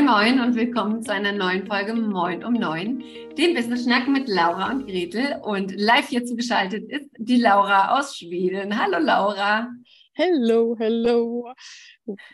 Moin 0.00 0.36
Moin 0.36 0.40
und 0.40 0.54
willkommen 0.54 1.02
zu 1.02 1.12
einer 1.12 1.32
neuen 1.32 1.66
Folge 1.66 1.92
Moin 1.92 2.42
um 2.42 2.54
Neun, 2.54 3.04
dem 3.36 3.54
Business 3.54 3.84
Schnack 3.84 4.08
mit 4.08 4.28
Laura 4.28 4.70
und 4.70 4.86
Gretel. 4.86 5.38
Und 5.42 5.74
live 5.76 6.08
hier 6.08 6.24
zugeschaltet 6.24 6.90
ist 6.90 7.10
die 7.18 7.36
Laura 7.36 7.98
aus 7.98 8.16
Schweden. 8.16 8.80
Hallo 8.80 8.98
Laura. 8.98 9.68
Hello, 10.14 10.74
hello. 10.78 11.52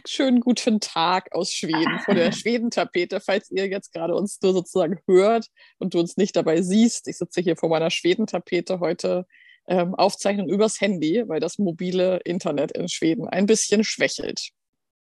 Schönen 0.06 0.38
guten 0.38 0.78
Tag 0.78 1.34
aus 1.34 1.52
Schweden, 1.52 1.98
vor 2.04 2.14
der 2.14 2.30
Schwedentapete, 2.32 3.18
falls 3.18 3.50
ihr 3.50 3.66
jetzt 3.66 3.92
gerade 3.92 4.14
uns 4.14 4.40
nur 4.40 4.52
sozusagen 4.52 5.00
hört 5.08 5.48
und 5.78 5.94
du 5.94 5.98
uns 5.98 6.16
nicht 6.16 6.36
dabei 6.36 6.62
siehst. 6.62 7.08
Ich 7.08 7.18
sitze 7.18 7.40
hier 7.40 7.56
vor 7.56 7.68
meiner 7.68 7.90
Schwedentapete 7.90 8.78
heute 8.78 9.26
ähm, 9.66 9.96
Aufzeichnung 9.96 10.48
übers 10.48 10.80
Handy, 10.80 11.24
weil 11.26 11.40
das 11.40 11.58
mobile 11.58 12.20
Internet 12.24 12.70
in 12.72 12.88
Schweden 12.88 13.26
ein 13.26 13.46
bisschen 13.46 13.82
schwächelt. 13.82 14.50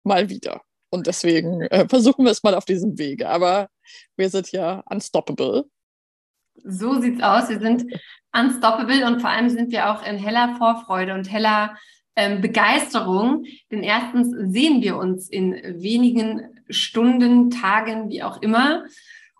Mal 0.05 0.29
wieder. 0.29 0.61
Und 0.93 1.07
deswegen 1.07 1.61
äh, 1.61 1.87
versuchen 1.89 2.23
wir 2.23 2.31
es 2.31 2.43
mal 2.43 2.53
auf 2.53 2.65
diesem 2.65 2.99
Wege. 2.99 3.27
Aber 3.27 3.67
wir 4.15 4.29
sind 4.29 4.51
ja 4.51 4.83
unstoppable. 4.85 5.65
So 6.63 7.01
sieht's 7.01 7.23
aus. 7.23 7.49
Wir 7.49 7.59
sind 7.59 7.85
unstoppable 8.31 9.07
und 9.07 9.19
vor 9.19 9.31
allem 9.31 9.49
sind 9.49 9.71
wir 9.71 9.89
auch 9.89 10.05
in 10.05 10.17
heller 10.17 10.55
Vorfreude 10.59 11.15
und 11.15 11.31
heller 11.31 11.75
ähm, 12.15 12.41
Begeisterung. 12.41 13.45
Denn 13.71 13.81
erstens 13.81 14.35
sehen 14.53 14.83
wir 14.83 14.97
uns 14.97 15.29
in 15.29 15.81
wenigen 15.81 16.61
Stunden, 16.69 17.49
Tagen, 17.49 18.09
wie 18.09 18.21
auch 18.21 18.39
immer. 18.43 18.85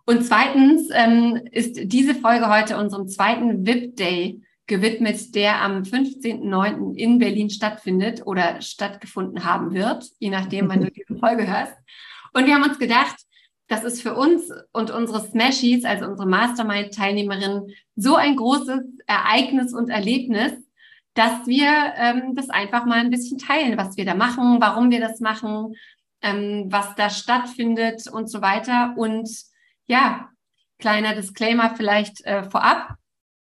Und 0.07 0.25
zweitens 0.25 0.89
ähm, 0.91 1.39
ist 1.51 1.75
diese 1.83 2.15
Folge 2.15 2.49
heute 2.49 2.77
unserem 2.77 3.07
zweiten 3.07 3.63
VIP 3.63 3.95
Day 3.95 4.41
gewidmet, 4.67 5.35
der 5.35 5.61
am 5.61 5.81
15.09. 5.81 6.95
in 6.95 7.19
Berlin 7.19 7.49
stattfindet 7.49 8.25
oder 8.25 8.61
stattgefunden 8.61 9.43
haben 9.43 9.73
wird, 9.73 10.05
je 10.19 10.29
nachdem, 10.29 10.69
wann 10.69 10.81
du 10.81 10.91
diese 10.95 11.17
Folge 11.19 11.47
hörst. 11.47 11.75
Und 12.33 12.45
wir 12.45 12.55
haben 12.55 12.63
uns 12.63 12.79
gedacht, 12.79 13.15
das 13.67 13.83
ist 13.83 14.01
für 14.01 14.15
uns 14.15 14.49
und 14.71 14.91
unsere 14.91 15.21
Smashies, 15.21 15.85
also 15.85 16.05
unsere 16.05 16.27
Mastermind-Teilnehmerinnen, 16.27 17.73
so 17.95 18.15
ein 18.15 18.35
großes 18.35 18.81
Ereignis 19.07 19.73
und 19.73 19.89
Erlebnis, 19.89 20.53
dass 21.13 21.45
wir 21.45 21.93
ähm, 21.97 22.35
das 22.35 22.49
einfach 22.49 22.85
mal 22.85 22.99
ein 22.99 23.09
bisschen 23.09 23.37
teilen, 23.37 23.77
was 23.77 23.97
wir 23.97 24.05
da 24.05 24.15
machen, 24.15 24.57
warum 24.59 24.91
wir 24.91 24.99
das 24.99 25.19
machen, 25.19 25.75
ähm, 26.21 26.65
was 26.69 26.95
da 26.95 27.09
stattfindet 27.09 28.07
und 28.07 28.29
so 28.29 28.41
weiter. 28.41 28.95
Und 28.97 29.29
ja, 29.85 30.29
kleiner 30.79 31.13
Disclaimer 31.15 31.75
vielleicht 31.75 32.25
äh, 32.25 32.43
vorab 32.49 32.97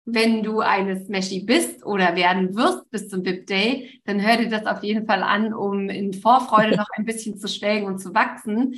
wenn 0.09 0.45
du 0.45 0.61
eine 0.61 1.05
Smashy 1.05 1.41
bist 1.41 1.85
oder 1.85 2.15
werden 2.15 2.55
wirst 2.55 2.89
bis 2.93 3.09
zum 3.09 3.25
VIP 3.25 3.49
Day, 3.49 4.01
dann 4.05 4.25
hör 4.25 4.37
dir 4.37 4.49
das 4.49 4.65
auf 4.65 4.85
jeden 4.85 5.05
Fall 5.05 5.25
an, 5.25 5.53
um 5.53 5.89
in 5.89 6.15
Vorfreude 6.15 6.77
noch 6.77 6.89
ein 6.97 7.05
bisschen 7.05 7.37
zu 7.39 7.49
schwelgen 7.49 7.87
und 7.87 7.99
zu 7.99 8.15
wachsen. 8.15 8.75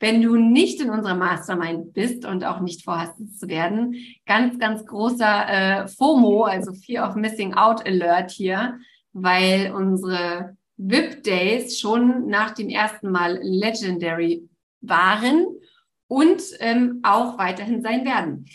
Wenn 0.00 0.20
du 0.20 0.34
nicht 0.34 0.80
in 0.80 0.90
unserer 0.90 1.14
Mastermind 1.14 1.92
bist 1.94 2.24
und 2.24 2.44
auch 2.44 2.60
nicht 2.60 2.82
vorhast 2.82 3.18
es 3.20 3.38
zu 3.38 3.48
werden, 3.48 3.94
ganz, 4.26 4.58
ganz 4.58 4.84
großer 4.84 5.84
äh, 5.84 5.88
FOMO, 5.88 6.42
also 6.42 6.72
Fear 6.72 7.08
of 7.08 7.14
Missing 7.14 7.54
Out 7.54 7.86
Alert 7.86 8.32
hier, 8.32 8.80
weil 9.12 9.72
unsere 9.72 10.56
VIP 10.78 11.22
Days 11.22 11.78
schon 11.78 12.26
nach 12.26 12.50
dem 12.50 12.68
ersten 12.68 13.12
Mal 13.12 13.38
legendary 13.40 14.48
waren 14.80 15.46
und 16.08 16.42
ähm, 16.58 16.98
auch 17.04 17.38
weiterhin 17.38 17.82
sein 17.82 18.04
werden. 18.04 18.46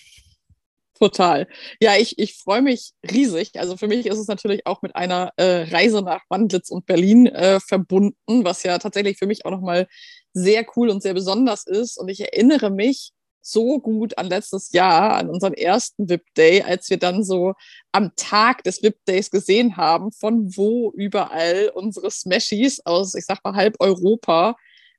Total. 0.99 1.47
Ja, 1.79 1.95
ich, 1.95 2.17
ich 2.17 2.37
freue 2.37 2.61
mich 2.61 2.93
riesig. 3.09 3.51
Also 3.59 3.77
für 3.77 3.87
mich 3.87 4.05
ist 4.05 4.17
es 4.17 4.27
natürlich 4.27 4.65
auch 4.65 4.81
mit 4.81 4.95
einer 4.95 5.31
äh, 5.37 5.63
Reise 5.69 6.01
nach 6.01 6.21
Wandlitz 6.29 6.69
und 6.69 6.85
Berlin 6.85 7.27
äh, 7.27 7.59
verbunden, 7.59 8.43
was 8.43 8.63
ja 8.63 8.77
tatsächlich 8.79 9.17
für 9.17 9.27
mich 9.27 9.45
auch 9.45 9.51
nochmal 9.51 9.87
sehr 10.33 10.65
cool 10.75 10.89
und 10.89 11.03
sehr 11.03 11.13
besonders 11.13 11.65
ist. 11.67 11.97
Und 11.97 12.09
ich 12.09 12.21
erinnere 12.21 12.71
mich 12.71 13.11
so 13.41 13.79
gut 13.79 14.17
an 14.17 14.27
letztes 14.27 14.71
Jahr, 14.73 15.15
an 15.15 15.29
unseren 15.29 15.53
ersten 15.53 16.09
VIP 16.09 16.25
Day, 16.35 16.61
als 16.63 16.89
wir 16.89 16.97
dann 16.97 17.23
so 17.23 17.53
am 17.91 18.11
Tag 18.15 18.63
des 18.63 18.83
VIP 18.83 18.97
Days 19.05 19.31
gesehen 19.31 19.77
haben, 19.77 20.11
von 20.11 20.55
wo 20.57 20.91
überall 20.95 21.71
unsere 21.73 22.11
Smashies 22.11 22.85
aus, 22.85 23.15
ich 23.15 23.25
sag 23.25 23.43
mal, 23.43 23.55
halb 23.55 23.75
Europa 23.79 24.55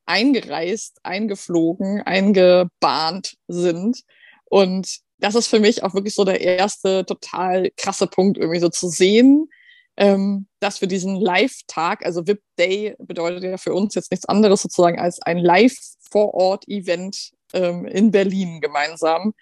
eingereist, 0.07 0.99
eingeflogen, 1.03 2.01
eingebahnt 2.03 3.37
sind. 3.49 4.03
Und 4.47 5.01
das 5.19 5.35
ist 5.35 5.49
für 5.49 5.61
mich 5.61 5.83
auch 5.83 5.95
wirklich 5.95 6.15
so 6.15 6.25
der 6.25 6.41
erste 6.41 7.05
total 7.05 7.71
krasse 7.77 8.07
Punkt, 8.07 8.39
irgendwie 8.39 8.61
so 8.61 8.69
zu 8.69 8.89
sehen, 8.89 9.49
ähm, 9.97 10.47
dass 10.61 10.81
wir 10.81 10.89
diesen 10.89 11.17
Live-Tag, 11.17 12.07
also 12.07 12.27
VIP 12.27 12.41
Day 12.59 12.95
bedeutet 13.01 13.43
ja 13.43 13.59
für 13.59 13.75
uns 13.75 13.95
jetzt 13.97 14.13
nichts 14.13 14.27
anderes 14.27 14.63
sozusagen 14.63 14.99
als 14.99 15.21
ein 15.23 15.39
Live-Vor-Ort-Event 15.39 17.33
ähm, 17.53 17.85
in 17.87 18.13
Berlin 18.13 18.61
gemeinsam. 18.61 19.35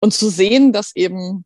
Und 0.00 0.14
zu 0.14 0.30
sehen, 0.30 0.72
dass 0.72 0.96
eben 0.96 1.44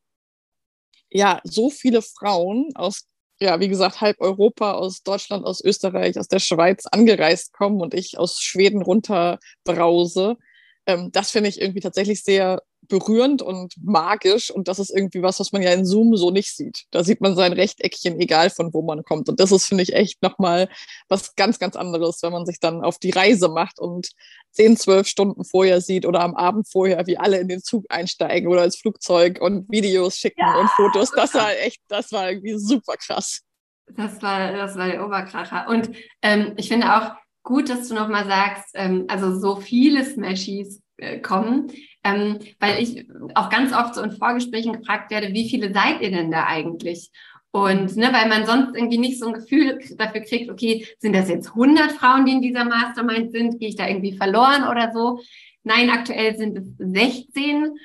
ja 1.10 1.40
so 1.44 1.70
viele 1.70 2.02
Frauen 2.02 2.68
aus, 2.74 3.06
ja, 3.40 3.58
wie 3.58 3.68
gesagt, 3.68 4.00
halb 4.00 4.20
Europa, 4.20 4.72
aus 4.72 5.02
Deutschland, 5.02 5.44
aus 5.44 5.60
Österreich, 5.60 6.18
aus 6.18 6.28
der 6.28 6.38
Schweiz 6.38 6.86
angereist 6.86 7.52
kommen 7.52 7.80
und 7.80 7.94
ich 7.94 8.16
aus 8.16 8.40
Schweden 8.40 8.82
runter 8.82 9.40
brause. 9.64 10.36
Ähm, 10.86 11.10
das 11.10 11.32
finde 11.32 11.48
ich 11.48 11.60
irgendwie 11.60 11.80
tatsächlich 11.80 12.22
sehr 12.22 12.62
berührend 12.90 13.40
und 13.40 13.74
magisch 13.82 14.50
und 14.50 14.68
das 14.68 14.78
ist 14.78 14.90
irgendwie 14.90 15.22
was, 15.22 15.40
was 15.40 15.52
man 15.52 15.62
ja 15.62 15.72
in 15.72 15.86
Zoom 15.86 16.14
so 16.16 16.30
nicht 16.30 16.54
sieht. 16.54 16.84
Da 16.90 17.02
sieht 17.02 17.22
man 17.22 17.34
sein 17.34 17.54
Rechteckchen, 17.54 18.20
egal 18.20 18.50
von 18.50 18.74
wo 18.74 18.82
man 18.82 19.02
kommt. 19.04 19.30
Und 19.30 19.40
das 19.40 19.52
ist, 19.52 19.66
finde 19.66 19.84
ich, 19.84 19.94
echt 19.94 20.22
nochmal 20.22 20.68
was 21.08 21.34
ganz, 21.36 21.58
ganz 21.58 21.76
anderes, 21.76 22.22
wenn 22.22 22.32
man 22.32 22.44
sich 22.44 22.60
dann 22.60 22.84
auf 22.84 22.98
die 22.98 23.10
Reise 23.10 23.48
macht 23.48 23.78
und 23.78 24.10
zehn, 24.50 24.76
zwölf 24.76 25.06
Stunden 25.06 25.44
vorher 25.44 25.80
sieht 25.80 26.04
oder 26.04 26.20
am 26.20 26.34
Abend 26.34 26.68
vorher, 26.68 27.06
wie 27.06 27.16
alle 27.16 27.38
in 27.38 27.48
den 27.48 27.62
Zug 27.62 27.86
einsteigen 27.88 28.50
oder 28.50 28.64
ins 28.64 28.76
Flugzeug 28.76 29.40
und 29.40 29.70
Videos 29.70 30.16
schicken 30.16 30.40
ja. 30.40 30.60
und 30.60 30.68
Fotos. 30.70 31.10
Das 31.12 31.32
war 31.34 31.56
echt, 31.56 31.80
das 31.88 32.12
war 32.12 32.30
irgendwie 32.30 32.58
super 32.58 32.96
krass. 32.96 33.40
Das 33.96 34.20
war, 34.22 34.52
das 34.52 34.76
war 34.76 34.88
der 34.88 35.04
Oberkracher. 35.04 35.66
Und 35.68 35.90
ähm, 36.22 36.52
ich 36.56 36.68
finde 36.68 36.94
auch 36.94 37.12
gut, 37.42 37.68
dass 37.68 37.88
du 37.88 37.94
nochmal 37.94 38.26
sagst, 38.26 38.70
ähm, 38.74 39.06
also 39.08 39.38
so 39.38 39.56
viele 39.56 40.04
Smashies 40.04 40.82
äh, 40.98 41.18
kommen. 41.20 41.72
Ähm, 42.02 42.38
weil 42.58 42.82
ich 42.82 43.06
auch 43.34 43.50
ganz 43.50 43.74
oft 43.74 43.94
so 43.94 44.02
in 44.02 44.12
Vorgesprächen 44.12 44.72
gefragt 44.72 45.10
werde, 45.10 45.34
wie 45.34 45.48
viele 45.50 45.72
seid 45.72 46.00
ihr 46.00 46.10
denn 46.10 46.30
da 46.30 46.46
eigentlich? 46.46 47.10
Und 47.52 47.96
ne, 47.96 48.12
weil 48.12 48.28
man 48.28 48.46
sonst 48.46 48.76
irgendwie 48.76 48.98
nicht 48.98 49.18
so 49.18 49.26
ein 49.26 49.32
Gefühl 49.32 49.80
dafür 49.96 50.20
kriegt, 50.20 50.50
okay, 50.50 50.86
sind 50.98 51.14
das 51.14 51.28
jetzt 51.28 51.48
100 51.48 51.92
Frauen, 51.92 52.24
die 52.24 52.32
in 52.32 52.42
dieser 52.42 52.64
Mastermind 52.64 53.32
sind? 53.32 53.58
Gehe 53.58 53.68
ich 53.68 53.76
da 53.76 53.88
irgendwie 53.88 54.16
verloren 54.16 54.68
oder 54.68 54.92
so? 54.92 55.20
Nein, 55.64 55.90
aktuell 55.90 56.36
sind 56.36 56.56
es 56.56 56.64
16 56.78 57.76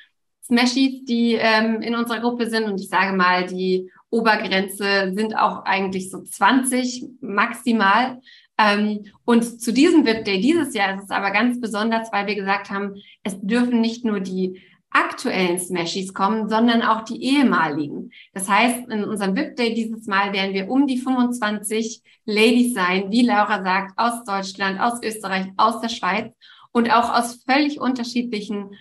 Smashies, 0.43 1.05
die 1.05 1.33
ähm, 1.33 1.81
in 1.81 1.95
unserer 1.95 2.19
Gruppe 2.19 2.47
sind. 2.47 2.65
Und 2.65 2.79
ich 2.79 2.89
sage 2.89 3.17
mal, 3.17 3.47
die 3.47 3.89
Obergrenze 4.11 5.11
sind 5.15 5.35
auch 5.35 5.65
eigentlich 5.65 6.11
so 6.11 6.21
20 6.21 7.05
maximal. 7.21 8.21
Ähm, 8.57 9.05
und 9.25 9.61
zu 9.61 9.73
diesem 9.73 10.05
VIP 10.05 10.25
Day 10.25 10.39
dieses 10.39 10.73
Jahr 10.73 10.95
ist 10.95 11.05
es 11.05 11.09
aber 11.09 11.31
ganz 11.31 11.59
besonders, 11.59 12.11
weil 12.11 12.27
wir 12.27 12.35
gesagt 12.35 12.69
haben, 12.69 12.95
es 13.23 13.35
dürfen 13.41 13.81
nicht 13.81 14.05
nur 14.05 14.19
die 14.19 14.61
aktuellen 14.95 15.59
Smashies 15.59 16.13
kommen, 16.13 16.47
sondern 16.47 16.81
auch 16.81 17.03
die 17.03 17.21
ehemaligen. 17.21 18.13
Das 18.33 18.47
heißt, 18.47 18.87
in 18.89 19.03
unserem 19.03 19.35
VIP 19.35 19.57
Day 19.57 19.73
dieses 19.73 20.07
Mal 20.07 20.31
werden 20.31 20.53
wir 20.53 20.69
um 20.69 20.87
die 20.87 20.97
25 20.97 22.01
Ladies 22.25 22.73
sein, 22.73 23.11
wie 23.11 23.23
Laura 23.23 23.61
sagt, 23.61 23.91
aus 23.97 24.23
Deutschland, 24.23 24.79
aus 24.79 25.03
Österreich, 25.03 25.47
aus 25.57 25.81
der 25.81 25.89
Schweiz 25.89 26.31
und 26.71 26.89
auch 26.89 27.13
aus 27.13 27.43
völlig 27.45 27.81
unterschiedlichen 27.81 28.73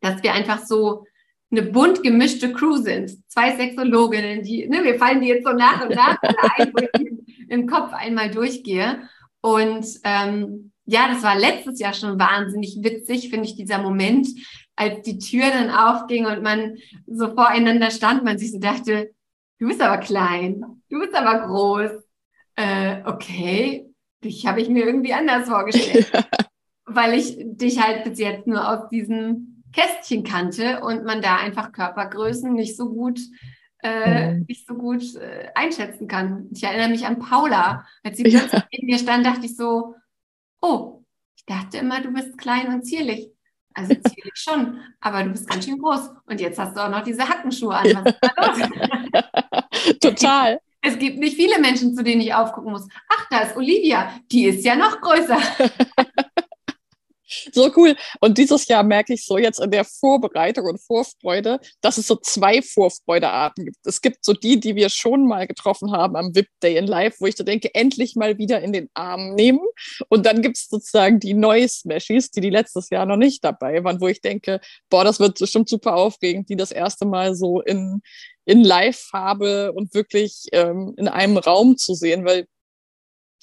dass 0.00 0.22
wir 0.22 0.32
einfach 0.32 0.64
so 0.64 1.06
eine 1.56 1.70
bunt 1.70 2.02
gemischte 2.02 2.52
Crew 2.52 2.76
sind. 2.76 3.10
Zwei 3.28 3.56
Sexologinnen, 3.56 4.42
die, 4.42 4.68
ne, 4.68 4.84
wir 4.84 4.98
fallen 4.98 5.20
die 5.20 5.28
jetzt 5.28 5.46
so 5.46 5.52
nach 5.52 5.82
und 5.82 5.94
nach 5.94 6.18
ein, 6.56 6.72
wo 6.72 6.82
ich 6.82 7.48
im 7.48 7.66
Kopf 7.66 7.92
einmal 7.92 8.30
durchgehe. 8.30 9.08
Und 9.40 9.86
ähm, 10.04 10.72
ja, 10.86 11.08
das 11.08 11.22
war 11.22 11.38
letztes 11.38 11.78
Jahr 11.78 11.94
schon 11.94 12.18
wahnsinnig 12.18 12.78
witzig, 12.80 13.30
finde 13.30 13.46
ich, 13.46 13.56
dieser 13.56 13.78
Moment, 13.78 14.28
als 14.76 15.02
die 15.02 15.18
Tür 15.18 15.44
dann 15.50 15.70
aufging 15.70 16.26
und 16.26 16.42
man 16.42 16.76
so 17.06 17.28
voreinander 17.28 17.90
stand, 17.90 18.24
man 18.24 18.38
sich 18.38 18.52
so 18.52 18.58
dachte, 18.58 19.10
du 19.58 19.68
bist 19.68 19.80
aber 19.80 19.98
klein, 19.98 20.64
du 20.90 21.00
bist 21.00 21.14
aber 21.14 21.46
groß. 21.46 21.90
Äh, 22.56 23.02
okay, 23.04 23.86
dich 24.22 24.46
habe 24.46 24.60
ich 24.60 24.68
mir 24.68 24.84
irgendwie 24.84 25.12
anders 25.12 25.48
vorgestellt. 25.48 26.10
weil 26.86 27.14
ich 27.14 27.36
dich 27.38 27.82
halt 27.82 28.04
bis 28.04 28.18
jetzt 28.18 28.46
nur 28.46 28.68
aus 28.68 28.88
diesem 28.88 29.53
Kästchen 29.74 30.24
kannte 30.24 30.80
und 30.80 31.04
man 31.04 31.20
da 31.20 31.36
einfach 31.36 31.72
Körpergrößen 31.72 32.52
nicht 32.52 32.76
so 32.76 32.90
gut 32.90 33.20
äh, 33.84 34.38
nicht 34.48 34.66
so 34.66 34.74
gut 34.74 35.14
äh, 35.16 35.48
einschätzen 35.54 36.08
kann. 36.08 36.48
Ich 36.52 36.64
erinnere 36.64 36.88
mich 36.88 37.04
an 37.04 37.18
Paula. 37.18 37.84
Als 38.02 38.16
sie 38.16 38.22
plötzlich 38.22 38.52
ja. 38.52 38.64
neben 38.72 38.86
mir 38.86 38.98
stand, 38.98 39.26
dachte 39.26 39.44
ich 39.44 39.56
so, 39.56 39.94
oh, 40.62 41.04
ich 41.36 41.44
dachte 41.44 41.78
immer, 41.78 42.00
du 42.00 42.10
bist 42.10 42.38
klein 42.38 42.68
und 42.68 42.84
zierlich. 42.84 43.28
Also 43.74 43.94
zierlich 43.94 44.32
schon, 44.36 44.80
aber 45.00 45.22
du 45.24 45.30
bist 45.30 45.48
ganz 45.48 45.66
schön 45.66 45.78
groß. 45.78 46.10
Und 46.24 46.40
jetzt 46.40 46.58
hast 46.58 46.76
du 46.76 46.80
auch 46.80 46.88
noch 46.88 47.04
diese 47.04 47.28
Hackenschuhe 47.28 47.74
an. 47.74 47.86
Was 47.94 48.14
ist 48.14 48.20
da 48.22 48.46
los? 48.46 49.98
Total. 50.00 50.58
Es 50.80 50.98
gibt 50.98 51.18
nicht 51.18 51.36
viele 51.36 51.60
Menschen, 51.60 51.94
zu 51.94 52.02
denen 52.02 52.20
ich 52.22 52.32
aufgucken 52.32 52.72
muss. 52.72 52.88
Ach, 53.08 53.26
da 53.30 53.40
ist 53.40 53.56
Olivia. 53.56 54.14
Die 54.30 54.46
ist 54.46 54.64
ja 54.64 54.76
noch 54.76 55.00
größer. 55.00 55.38
so 57.52 57.70
cool. 57.76 57.96
Und 58.20 58.38
dieses 58.38 58.68
Jahr 58.68 58.82
merke 58.82 59.14
ich 59.14 59.24
so 59.24 59.38
jetzt 59.38 59.60
in 59.60 59.70
der 59.70 59.84
Vorbereitung 59.84 60.66
und 60.66 60.80
Vorfreude, 60.80 61.60
dass 61.80 61.98
es 61.98 62.06
so 62.06 62.16
zwei 62.16 62.62
Vorfreudearten 62.62 63.64
gibt. 63.66 63.78
Es 63.84 64.00
gibt 64.00 64.24
so 64.24 64.32
die, 64.32 64.60
die 64.60 64.74
wir 64.74 64.88
schon 64.88 65.26
mal 65.26 65.46
getroffen 65.46 65.92
haben 65.92 66.16
am 66.16 66.34
VIP 66.34 66.48
Day 66.62 66.76
in 66.76 66.86
Live, 66.86 67.16
wo 67.20 67.26
ich 67.26 67.36
so 67.36 67.44
denke, 67.44 67.74
endlich 67.74 68.16
mal 68.16 68.38
wieder 68.38 68.60
in 68.60 68.72
den 68.72 68.88
Arm 68.94 69.34
nehmen. 69.34 69.60
Und 70.08 70.26
dann 70.26 70.42
gibt 70.42 70.56
es 70.56 70.68
sozusagen 70.68 71.20
die 71.20 71.34
neuen 71.34 71.68
Smashies, 71.68 72.30
die 72.30 72.40
die 72.40 72.50
letztes 72.50 72.90
Jahr 72.90 73.06
noch 73.06 73.16
nicht 73.16 73.44
dabei 73.44 73.82
waren, 73.84 74.00
wo 74.00 74.08
ich 74.08 74.20
denke, 74.20 74.60
boah, 74.90 75.04
das 75.04 75.20
wird 75.20 75.38
bestimmt 75.38 75.68
super 75.68 75.96
aufregend, 75.96 76.48
die 76.48 76.56
das 76.56 76.70
erste 76.70 77.06
Mal 77.06 77.34
so 77.34 77.60
in, 77.60 78.00
in 78.44 78.62
Live-Farbe 78.62 79.72
und 79.72 79.94
wirklich 79.94 80.46
ähm, 80.52 80.94
in 80.96 81.08
einem 81.08 81.36
Raum 81.36 81.76
zu 81.76 81.94
sehen, 81.94 82.24
weil 82.24 82.46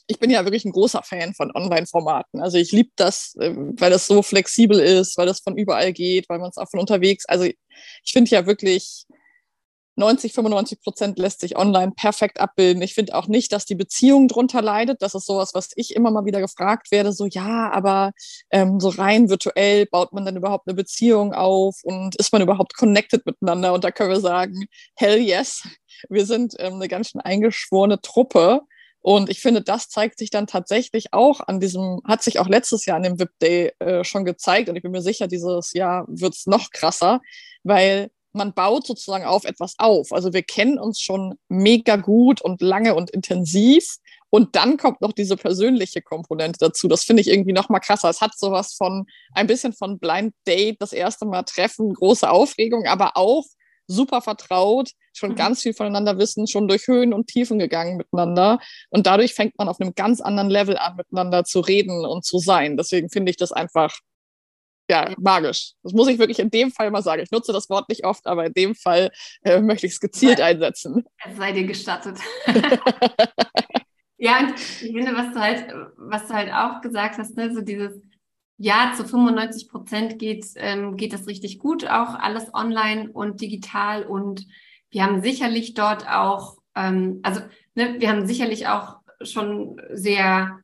ich 0.07 0.19
bin 0.19 0.30
ja 0.30 0.44
wirklich 0.45 0.65
ein 0.65 0.71
großer 0.71 1.03
Fan 1.03 1.33
von 1.33 1.51
Online-Formaten. 1.53 2.42
Also 2.42 2.57
ich 2.57 2.71
liebe 2.71 2.92
das, 2.95 3.36
ähm, 3.39 3.75
weil 3.77 3.92
das 3.92 4.07
so 4.07 4.21
flexibel 4.21 4.80
ist, 4.80 5.18
weil 5.18 5.27
das 5.27 5.39
von 5.39 5.57
überall 5.57 5.94
geht, 5.94 6.30
weil 6.30 6.39
man 6.39 6.50
es 6.50 6.57
auch 6.57 6.69
von 6.69 6.80
unterwegs. 6.80 7.25
Also 7.25 7.45
ich 7.45 8.12
finde 8.12 8.31
ja 8.31 8.45
wirklich 8.45 9.06
90, 9.98 10.33
95 10.33 10.81
Prozent 10.81 11.19
lässt 11.19 11.42
sich 11.42 11.57
online 11.57 11.92
perfekt 11.95 12.39
abbilden. 12.39 12.81
Ich 12.81 12.94
finde 12.94 13.13
auch 13.15 13.27
nicht, 13.27 13.51
dass 13.51 13.65
die 13.65 13.75
Beziehung 13.75 14.27
drunter 14.27 14.62
leidet. 14.62 15.01
Das 15.01 15.13
ist 15.15 15.25
sowas, 15.25 15.53
was 15.53 15.69
ich 15.75 15.95
immer 15.95 16.12
mal 16.12 16.25
wieder 16.25 16.39
gefragt 16.39 16.92
werde. 16.92 17.12
So, 17.12 17.25
ja, 17.25 17.69
aber 17.71 18.12
ähm, 18.51 18.80
so 18.80 18.89
rein 18.89 19.30
virtuell 19.30 19.86
baut 19.86 20.13
man 20.13 20.25
dann 20.25 20.38
überhaupt 20.38 20.68
eine 20.68 20.75
Beziehung 20.75 21.33
auf 21.33 21.75
und 21.83 22.15
ist 22.15 22.31
man 22.31 22.42
überhaupt 22.42 22.75
connected 22.75 23.25
miteinander? 23.25 23.74
Und 23.74 23.83
da 23.83 23.92
können 23.92 24.09
wir 24.09 24.19
sagen, 24.19 24.65
hell 24.95 25.19
yes. 25.19 25.63
Wir 26.09 26.25
sind 26.25 26.56
ähm, 26.57 26.75
eine 26.75 26.88
ganz 26.88 27.09
schön 27.09 27.21
eingeschworene 27.21 28.01
Truppe 28.01 28.62
und 29.01 29.30
ich 29.30 29.39
finde, 29.39 29.62
das 29.62 29.89
zeigt 29.89 30.19
sich 30.19 30.30
dann 30.30 30.45
tatsächlich 30.45 31.12
auch 31.12 31.42
an 31.42 31.59
diesem, 31.59 32.01
hat 32.06 32.21
sich 32.21 32.39
auch 32.39 32.48
letztes 32.48 32.86
Jahr 32.86 32.98
an 32.98 33.03
dem 33.03 33.19
VIP 33.19 33.39
Day 33.42 33.74
äh, 33.80 34.03
schon 34.03 34.25
gezeigt. 34.25 34.69
Und 34.69 34.75
ich 34.75 34.83
bin 34.83 34.92
mir 34.92 35.01
sicher, 35.01 35.27
dieses 35.27 35.74
Jahr 35.74 36.06
wird 36.07 36.36
es 36.36 36.45
noch 36.45 36.69
krasser, 36.69 37.19
weil 37.63 38.12
man 38.33 38.53
baut 38.53 38.86
sozusagen 38.86 39.25
auf 39.25 39.44
etwas 39.44 39.74
auf. 39.80 40.13
Also 40.13 40.33
wir 40.33 40.44
kennen 40.44 40.80
uns 40.80 41.01
schon 41.01 41.36
mega 41.50 41.95
gut 41.95 42.42
und 42.42 42.62
lange 42.62 42.94
und 42.94 43.09
intensiv. 43.09 43.98
Und 44.30 44.56
dann 44.56 44.77
kommt 44.77 45.01
noch 45.01 45.12
diese 45.12 45.36
persönliche 45.36 46.01
Komponente 46.01 46.59
dazu. 46.59 46.88
Das 46.88 47.03
finde 47.03 47.21
ich 47.21 47.27
irgendwie 47.27 47.53
noch 47.53 47.69
mal 47.69 47.80
krasser. 47.80 48.09
Es 48.09 48.21
hat 48.21 48.38
sowas 48.38 48.75
von 48.75 49.06
ein 49.33 49.48
bisschen 49.48 49.74
von 49.74 50.00
Blind 50.00 50.33
Date, 50.48 50.77
das 50.80 50.94
erste 50.94 51.25
Mal 51.25 51.44
treffen, 51.44 51.94
große 51.94 52.30
Aufregung, 52.30 52.86
aber 52.86 53.18
auch 53.18 53.45
super 53.91 54.21
vertraut, 54.21 54.91
schon 55.13 55.31
mhm. 55.31 55.35
ganz 55.35 55.61
viel 55.61 55.73
voneinander 55.73 56.17
wissen, 56.17 56.47
schon 56.47 56.67
durch 56.67 56.88
Höhen 56.88 57.13
und 57.13 57.27
Tiefen 57.27 57.59
gegangen 57.59 57.97
miteinander. 57.97 58.59
Und 58.89 59.05
dadurch 59.05 59.33
fängt 59.33 59.57
man 59.57 59.69
auf 59.69 59.79
einem 59.79 59.93
ganz 59.93 60.21
anderen 60.21 60.49
Level 60.49 60.77
an, 60.77 60.95
miteinander 60.95 61.43
zu 61.43 61.59
reden 61.59 62.05
und 62.05 62.25
zu 62.25 62.39
sein. 62.39 62.77
Deswegen 62.77 63.09
finde 63.09 63.29
ich 63.29 63.38
das 63.38 63.51
einfach 63.51 63.99
ja, 64.89 65.13
magisch. 65.17 65.73
Das 65.83 65.93
muss 65.93 66.09
ich 66.09 66.19
wirklich 66.19 66.39
in 66.39 66.49
dem 66.49 66.71
Fall 66.71 66.91
mal 66.91 67.01
sagen. 67.01 67.21
Ich 67.21 67.31
nutze 67.31 67.53
das 67.53 67.69
Wort 67.69 67.88
nicht 67.88 68.05
oft, 68.05 68.27
aber 68.27 68.47
in 68.47 68.53
dem 68.53 68.75
Fall 68.75 69.11
äh, 69.43 69.61
möchte 69.61 69.88
ich 69.88 69.93
es 69.93 69.99
gezielt 70.01 70.39
sei, 70.39 70.45
einsetzen. 70.45 71.05
Es 71.25 71.38
sei 71.38 71.51
dir 71.53 71.65
gestattet. 71.65 72.17
ja, 74.17 74.39
und 74.39 74.53
ich 74.55 74.91
finde, 74.91 75.13
was 75.15 75.33
du 75.33 75.39
halt, 75.39 75.73
was 75.97 76.27
du 76.27 76.33
halt 76.33 76.51
auch 76.51 76.81
gesagt 76.81 77.17
hast, 77.17 77.38
ne, 77.38 77.53
so 77.53 77.61
dieses, 77.61 78.01
ja, 78.61 78.93
zu 78.95 79.05
95 79.05 79.69
Prozent 79.69 80.19
geht, 80.19 80.45
ähm, 80.57 80.95
geht 80.95 81.13
das 81.13 81.25
richtig 81.25 81.57
gut, 81.57 81.87
auch 81.87 82.13
alles 82.13 82.53
online 82.53 83.09
und 83.11 83.41
digital. 83.41 84.03
Und 84.03 84.45
wir 84.91 85.03
haben 85.03 85.23
sicherlich 85.23 85.73
dort 85.73 86.07
auch, 86.07 86.57
ähm, 86.75 87.21
also 87.23 87.41
ne, 87.73 87.95
wir 87.97 88.09
haben 88.09 88.27
sicherlich 88.27 88.67
auch 88.67 88.97
schon 89.23 89.81
sehr 89.91 90.59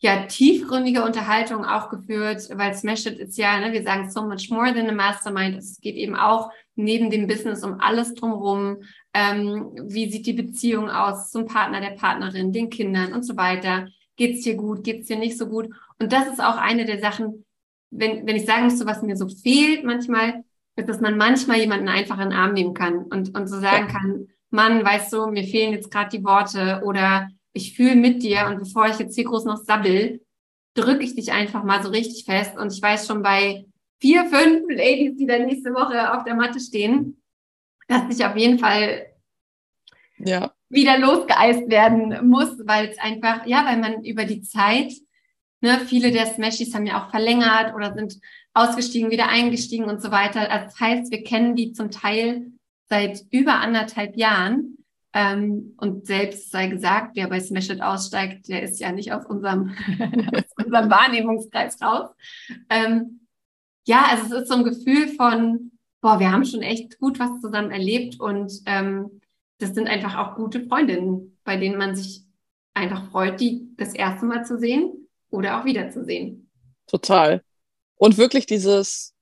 ja, 0.00 0.26
tiefgründige 0.26 1.02
Unterhaltungen 1.02 1.64
auch 1.64 1.88
geführt, 1.88 2.46
weil 2.52 2.74
Smash 2.74 3.06
It 3.06 3.18
ist 3.18 3.38
ja, 3.38 3.58
ne, 3.58 3.72
wir 3.72 3.84
sagen 3.84 4.10
so 4.10 4.22
much 4.22 4.50
more 4.50 4.74
than 4.74 4.90
a 4.90 4.92
mastermind. 4.92 5.56
Es 5.56 5.80
geht 5.80 5.96
eben 5.96 6.16
auch 6.16 6.50
neben 6.74 7.08
dem 7.10 7.26
Business 7.26 7.64
um 7.64 7.80
alles 7.80 8.14
drumherum. 8.14 8.82
Ähm, 9.14 9.70
wie 9.86 10.10
sieht 10.10 10.26
die 10.26 10.34
Beziehung 10.34 10.90
aus 10.90 11.30
zum 11.30 11.46
Partner, 11.46 11.80
der 11.80 11.96
Partnerin, 11.96 12.52
den 12.52 12.68
Kindern 12.68 13.14
und 13.14 13.22
so 13.22 13.38
weiter? 13.38 13.88
Geht's 14.20 14.42
dir 14.42 14.54
gut? 14.54 14.84
Geht's 14.84 15.06
dir 15.06 15.16
nicht 15.16 15.38
so 15.38 15.46
gut? 15.46 15.70
Und 15.98 16.12
das 16.12 16.28
ist 16.28 16.42
auch 16.42 16.58
eine 16.58 16.84
der 16.84 17.00
Sachen, 17.00 17.46
wenn, 17.90 18.26
wenn 18.26 18.36
ich 18.36 18.44
sagen 18.44 18.64
müsste, 18.64 18.84
was 18.84 19.00
mir 19.00 19.16
so 19.16 19.26
fehlt 19.30 19.82
manchmal, 19.82 20.44
ist, 20.76 20.90
dass 20.90 21.00
man 21.00 21.16
manchmal 21.16 21.56
jemanden 21.56 21.88
einfach 21.88 22.18
in 22.18 22.28
den 22.28 22.38
Arm 22.38 22.52
nehmen 22.52 22.74
kann 22.74 23.04
und, 23.04 23.34
und 23.34 23.46
so 23.46 23.58
sagen 23.58 23.86
ja. 23.88 23.98
kann, 23.98 24.28
Mann, 24.50 24.84
weißt 24.84 25.10
du, 25.14 25.28
mir 25.28 25.44
fehlen 25.44 25.72
jetzt 25.72 25.90
gerade 25.90 26.10
die 26.14 26.22
Worte 26.22 26.82
oder 26.84 27.30
ich 27.54 27.74
fühle 27.74 27.96
mit 27.96 28.22
dir 28.22 28.46
und 28.46 28.58
bevor 28.58 28.88
ich 28.88 28.98
jetzt 28.98 29.14
hier 29.14 29.24
groß 29.24 29.46
noch 29.46 29.56
sabbel, 29.56 30.20
drücke 30.74 31.02
ich 31.02 31.14
dich 31.14 31.32
einfach 31.32 31.64
mal 31.64 31.82
so 31.82 31.88
richtig 31.88 32.26
fest 32.26 32.58
und 32.58 32.74
ich 32.74 32.82
weiß 32.82 33.06
schon 33.06 33.22
bei 33.22 33.64
vier, 34.02 34.26
fünf 34.26 34.64
Ladies, 34.68 35.16
die 35.16 35.26
dann 35.26 35.46
nächste 35.46 35.72
Woche 35.72 36.14
auf 36.14 36.24
der 36.24 36.34
Matte 36.34 36.60
stehen, 36.60 37.22
dass 37.88 38.14
ich 38.14 38.22
auf 38.22 38.36
jeden 38.36 38.58
Fall 38.58 39.06
ja. 40.18 40.52
Wieder 40.70 40.98
losgeeist 40.98 41.68
werden 41.68 42.28
muss, 42.28 42.56
weil 42.64 42.88
es 42.88 42.98
einfach, 42.98 43.44
ja, 43.46 43.66
weil 43.66 43.78
man 43.78 44.04
über 44.04 44.24
die 44.24 44.42
Zeit 44.42 44.92
Ne, 45.62 45.78
viele 45.86 46.10
der 46.10 46.26
Smashies 46.26 46.74
haben 46.74 46.86
ja 46.86 47.04
auch 47.04 47.10
verlängert 47.10 47.74
oder 47.74 47.92
sind 47.92 48.18
ausgestiegen, 48.54 49.10
wieder 49.10 49.28
eingestiegen 49.28 49.84
und 49.84 50.00
so 50.00 50.10
weiter. 50.10 50.50
Also 50.50 50.66
das 50.66 50.80
heißt, 50.80 51.12
wir 51.12 51.22
kennen 51.22 51.54
die 51.54 51.72
zum 51.72 51.90
Teil 51.90 52.52
seit 52.88 53.22
über 53.30 53.60
anderthalb 53.60 54.16
Jahren. 54.16 54.76
Ähm, 55.12 55.74
und 55.76 56.06
selbst 56.06 56.50
sei 56.50 56.68
gesagt, 56.68 57.16
wer 57.16 57.28
bei 57.28 57.40
Smash 57.40 57.68
It 57.68 57.82
aussteigt, 57.82 58.48
der 58.48 58.62
ist 58.62 58.80
ja 58.80 58.92
nicht 58.92 59.12
aus 59.12 59.26
unserem, 59.26 59.74
aus 60.34 60.64
unserem 60.64 60.88
Wahrnehmungskreis 60.88 61.82
raus. 61.82 62.10
Ähm, 62.70 63.26
ja, 63.86 64.06
also 64.08 64.34
es 64.34 64.42
ist 64.42 64.48
so 64.48 64.54
ein 64.54 64.64
Gefühl 64.64 65.08
von, 65.08 65.72
boah, 66.00 66.20
wir 66.20 66.30
haben 66.30 66.44
schon 66.44 66.62
echt 66.62 66.98
gut 66.98 67.18
was 67.18 67.40
zusammen 67.40 67.70
erlebt 67.70 68.18
und 68.18 68.52
ähm, 68.66 69.19
das 69.60 69.74
sind 69.74 69.88
einfach 69.88 70.16
auch 70.16 70.36
gute 70.36 70.66
Freundinnen, 70.66 71.38
bei 71.44 71.56
denen 71.56 71.76
man 71.76 71.94
sich 71.94 72.22
einfach 72.74 73.10
freut, 73.10 73.40
die 73.40 73.68
das 73.76 73.94
erste 73.94 74.26
Mal 74.26 74.44
zu 74.44 74.58
sehen 74.58 75.08
oder 75.30 75.60
auch 75.60 75.64
wiederzusehen. 75.64 76.50
Total. 76.86 77.42
Und 77.96 78.16
wirklich 78.18 78.46
dieses, 78.46 79.14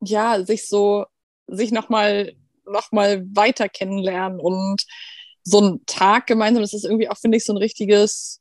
ja, 0.00 0.44
sich 0.44 0.66
so, 0.66 1.04
sich 1.46 1.72
nochmal 1.72 2.34
noch 2.66 2.92
mal 2.92 3.26
weiter 3.34 3.68
kennenlernen 3.68 4.40
und 4.40 4.84
so 5.42 5.60
ein 5.60 5.80
Tag 5.84 6.26
gemeinsam, 6.26 6.62
das 6.62 6.72
ist 6.72 6.84
irgendwie 6.84 7.10
auch, 7.10 7.18
finde 7.18 7.36
ich, 7.36 7.44
so 7.44 7.52
ein 7.52 7.58
richtiges, 7.58 8.40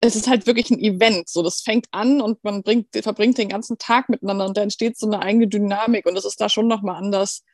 es 0.00 0.16
ist 0.16 0.26
halt 0.26 0.46
wirklich 0.46 0.70
ein 0.70 0.80
Event. 0.80 1.28
So, 1.28 1.42
das 1.42 1.60
fängt 1.60 1.86
an 1.92 2.20
und 2.20 2.42
man 2.42 2.64
bringt, 2.64 2.88
verbringt 3.02 3.38
den 3.38 3.48
ganzen 3.48 3.78
Tag 3.78 4.08
miteinander 4.08 4.46
und 4.46 4.56
da 4.56 4.62
entsteht 4.62 4.98
so 4.98 5.06
eine 5.06 5.20
eigene 5.20 5.46
Dynamik 5.46 6.06
und 6.06 6.16
das 6.16 6.24
ist 6.24 6.40
da 6.40 6.48
schon 6.48 6.66
nochmal 6.66 6.96
anders 6.96 7.44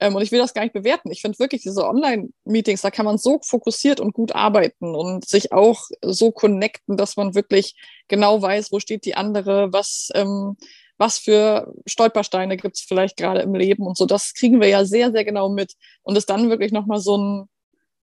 ähm, 0.00 0.16
und 0.16 0.22
ich 0.22 0.32
will 0.32 0.38
das 0.38 0.54
gar 0.54 0.62
nicht 0.62 0.72
bewerten. 0.72 1.10
Ich 1.10 1.20
finde 1.20 1.38
wirklich 1.38 1.62
diese 1.62 1.86
Online-Meetings, 1.86 2.80
da 2.80 2.90
kann 2.90 3.04
man 3.04 3.18
so 3.18 3.38
fokussiert 3.42 4.00
und 4.00 4.14
gut 4.14 4.32
arbeiten 4.32 4.94
und 4.94 5.28
sich 5.28 5.52
auch 5.52 5.84
so 6.02 6.32
connecten, 6.32 6.96
dass 6.96 7.16
man 7.16 7.34
wirklich 7.34 7.76
genau 8.08 8.40
weiß, 8.40 8.72
wo 8.72 8.80
steht 8.80 9.04
die 9.04 9.14
andere, 9.14 9.72
was, 9.72 10.08
ähm, 10.14 10.56
was 10.96 11.18
für 11.18 11.72
Stolpersteine 11.86 12.56
gibt 12.56 12.76
es 12.76 12.82
vielleicht 12.82 13.16
gerade 13.16 13.40
im 13.42 13.54
Leben 13.54 13.86
und 13.86 13.96
so. 13.96 14.06
Das 14.06 14.34
kriegen 14.34 14.60
wir 14.60 14.68
ja 14.68 14.84
sehr, 14.84 15.12
sehr 15.12 15.24
genau 15.24 15.50
mit. 15.50 15.74
Und 16.02 16.16
es 16.16 16.26
dann 16.26 16.50
wirklich 16.50 16.72
nochmal 16.72 17.00
so 17.00 17.16
ein, 17.16 17.48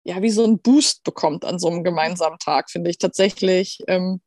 ja, 0.03 0.21
wie 0.21 0.29
so 0.29 0.45
ein 0.45 0.59
Boost 0.59 1.03
bekommt 1.03 1.45
an 1.45 1.59
so 1.59 1.67
einem 1.67 1.83
gemeinsamen 1.83 2.39
Tag, 2.39 2.69
finde 2.69 2.89
ich 2.91 2.97
tatsächlich, 2.97 3.79
ähm, 3.87 4.21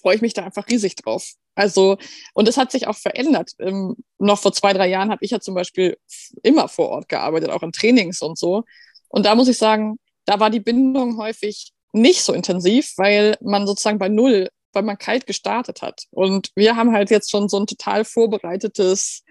freue 0.00 0.16
ich 0.16 0.22
mich 0.22 0.34
da 0.34 0.44
einfach 0.44 0.66
riesig 0.68 0.96
drauf. 0.96 1.34
Also, 1.54 1.98
und 2.34 2.48
es 2.48 2.56
hat 2.56 2.72
sich 2.72 2.86
auch 2.86 2.96
verändert. 2.96 3.52
Ähm, 3.58 3.96
noch 4.18 4.38
vor 4.38 4.52
zwei, 4.52 4.72
drei 4.72 4.88
Jahren 4.88 5.10
habe 5.10 5.24
ich 5.24 5.30
ja 5.32 5.40
zum 5.40 5.54
Beispiel 5.54 5.96
immer 6.42 6.68
vor 6.68 6.88
Ort 6.88 7.08
gearbeitet, 7.08 7.50
auch 7.50 7.62
in 7.62 7.72
Trainings 7.72 8.22
und 8.22 8.38
so. 8.38 8.64
Und 9.08 9.26
da 9.26 9.34
muss 9.34 9.48
ich 9.48 9.58
sagen, 9.58 9.98
da 10.24 10.40
war 10.40 10.50
die 10.50 10.60
Bindung 10.60 11.18
häufig 11.18 11.72
nicht 11.92 12.22
so 12.22 12.32
intensiv, 12.32 12.94
weil 12.96 13.36
man 13.42 13.66
sozusagen 13.66 13.98
bei 13.98 14.08
Null, 14.08 14.48
weil 14.72 14.82
man 14.82 14.96
kalt 14.96 15.26
gestartet 15.26 15.82
hat. 15.82 16.04
Und 16.10 16.50
wir 16.54 16.76
haben 16.76 16.92
halt 16.92 17.10
jetzt 17.10 17.30
schon 17.30 17.48
so 17.48 17.58
ein 17.58 17.66
total 17.66 18.04
vorbereitetes 18.04 19.22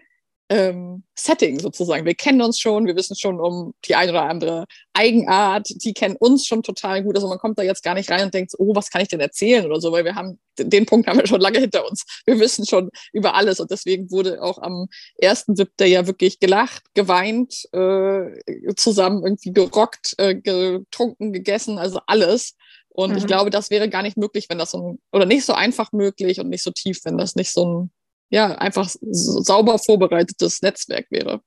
ähm, 0.51 1.03
Setting 1.15 1.59
sozusagen. 1.59 2.05
Wir 2.05 2.13
kennen 2.13 2.41
uns 2.41 2.59
schon, 2.59 2.85
wir 2.85 2.97
wissen 2.97 3.15
schon 3.15 3.39
um 3.39 3.73
die 3.85 3.95
ein 3.95 4.09
oder 4.09 4.23
andere 4.23 4.65
Eigenart, 4.91 5.69
die 5.69 5.93
kennen 5.93 6.17
uns 6.17 6.45
schon 6.45 6.61
total 6.61 7.03
gut. 7.03 7.15
Also 7.15 7.29
man 7.29 7.37
kommt 7.37 7.57
da 7.57 7.63
jetzt 7.63 7.83
gar 7.83 7.93
nicht 7.93 8.11
rein 8.11 8.25
und 8.25 8.33
denkt, 8.33 8.51
oh, 8.57 8.75
was 8.75 8.89
kann 8.89 9.01
ich 9.01 9.07
denn 9.07 9.21
erzählen 9.21 9.65
oder 9.65 9.79
so, 9.79 9.93
weil 9.93 10.03
wir 10.03 10.15
haben, 10.15 10.39
den 10.59 10.85
Punkt 10.85 11.07
haben 11.07 11.19
wir 11.19 11.25
schon 11.27 11.39
lange 11.39 11.59
hinter 11.59 11.89
uns. 11.89 12.03
Wir 12.25 12.37
wissen 12.37 12.67
schon 12.67 12.89
über 13.13 13.33
alles 13.33 13.61
und 13.61 13.71
deswegen 13.71 14.11
wurde 14.11 14.43
auch 14.43 14.57
am 14.57 14.87
ersten 15.15 15.55
siebter 15.55 15.85
ja 15.85 16.05
wirklich 16.05 16.41
gelacht, 16.41 16.83
geweint, 16.95 17.63
äh, 17.71 18.75
zusammen 18.75 19.23
irgendwie 19.23 19.53
gerockt, 19.53 20.15
äh, 20.17 20.35
getrunken, 20.35 21.31
gegessen, 21.31 21.77
also 21.77 22.01
alles. 22.07 22.57
Und 22.89 23.11
mhm. 23.11 23.17
ich 23.17 23.25
glaube, 23.25 23.51
das 23.51 23.69
wäre 23.69 23.87
gar 23.87 24.01
nicht 24.01 24.17
möglich, 24.17 24.47
wenn 24.49 24.57
das 24.57 24.71
so 24.71 24.91
ein, 24.91 24.99
oder 25.13 25.25
nicht 25.25 25.45
so 25.45 25.53
einfach 25.53 25.93
möglich 25.93 26.41
und 26.41 26.49
nicht 26.49 26.63
so 26.63 26.71
tief, 26.71 26.99
wenn 27.05 27.17
das 27.17 27.35
nicht 27.35 27.53
so 27.53 27.65
ein 27.65 27.91
ja, 28.31 28.55
einfach 28.55 28.89
sauber 29.01 29.77
vorbereitetes 29.77 30.61
Netzwerk 30.61 31.07
wäre. 31.11 31.41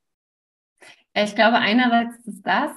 Ja, 1.17 1.25
ich 1.25 1.35
glaube, 1.35 1.57
einerseits 1.57 2.17
ist 2.27 2.43
das 2.43 2.71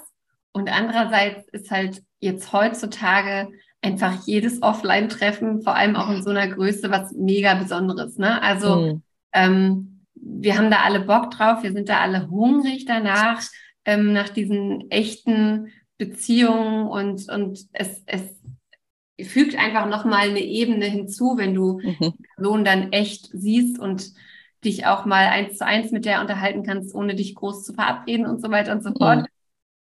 und 0.54 0.70
andererseits 0.70 1.48
ist 1.50 1.70
halt 1.70 2.02
jetzt 2.20 2.52
heutzutage 2.54 3.50
einfach 3.82 4.26
jedes 4.26 4.62
Offline-Treffen, 4.64 5.62
vor 5.62 5.76
allem 5.76 5.96
auch 5.96 6.10
in 6.10 6.24
so 6.24 6.30
einer 6.30 6.48
Größe, 6.48 6.90
was 6.90 7.12
mega 7.12 7.54
Besonderes. 7.54 8.18
Ne? 8.18 8.42
Also 8.42 8.76
mhm. 8.76 9.04
ähm, 9.34 10.06
wir 10.16 10.58
haben 10.58 10.72
da 10.72 10.78
alle 10.84 11.02
Bock 11.02 11.32
drauf, 11.32 11.64
wir 11.64 11.74
sind 11.74 11.90
da 11.90 12.00
alle 12.00 12.30
hungrig 12.30 12.86
danach, 12.86 13.42
ähm, 13.86 14.14
nach 14.14 14.30
diesen 14.30 14.90
echten 14.90 15.72
Beziehungen 15.98 16.88
und, 16.88 17.30
und 17.30 17.60
es, 17.74 18.04
es 18.06 18.36
fügt 19.26 19.58
einfach 19.58 19.88
nochmal 19.88 20.30
eine 20.30 20.42
Ebene 20.42 20.86
hinzu, 20.86 21.38
wenn 21.38 21.54
du 21.54 21.80
mhm. 21.80 21.96
die 22.00 22.28
Person 22.36 22.66
dann 22.66 22.92
echt 22.92 23.30
siehst 23.34 23.80
und 23.80 24.12
dich 24.64 24.86
auch 24.86 25.06
mal 25.06 25.28
eins 25.28 25.58
zu 25.58 25.66
eins 25.66 25.92
mit 25.92 26.06
der 26.06 26.22
unterhalten 26.22 26.64
kannst, 26.64 26.94
ohne 26.94 27.16
dich 27.16 27.36
groß 27.36 27.64
zu 27.64 27.74
verabreden 27.74 28.26
und 28.26 28.42
so 28.42 28.50
weiter 28.52 28.72
und 28.72 28.84
so 28.84 28.92
fort. 28.92 29.20
Mhm. 29.20 29.26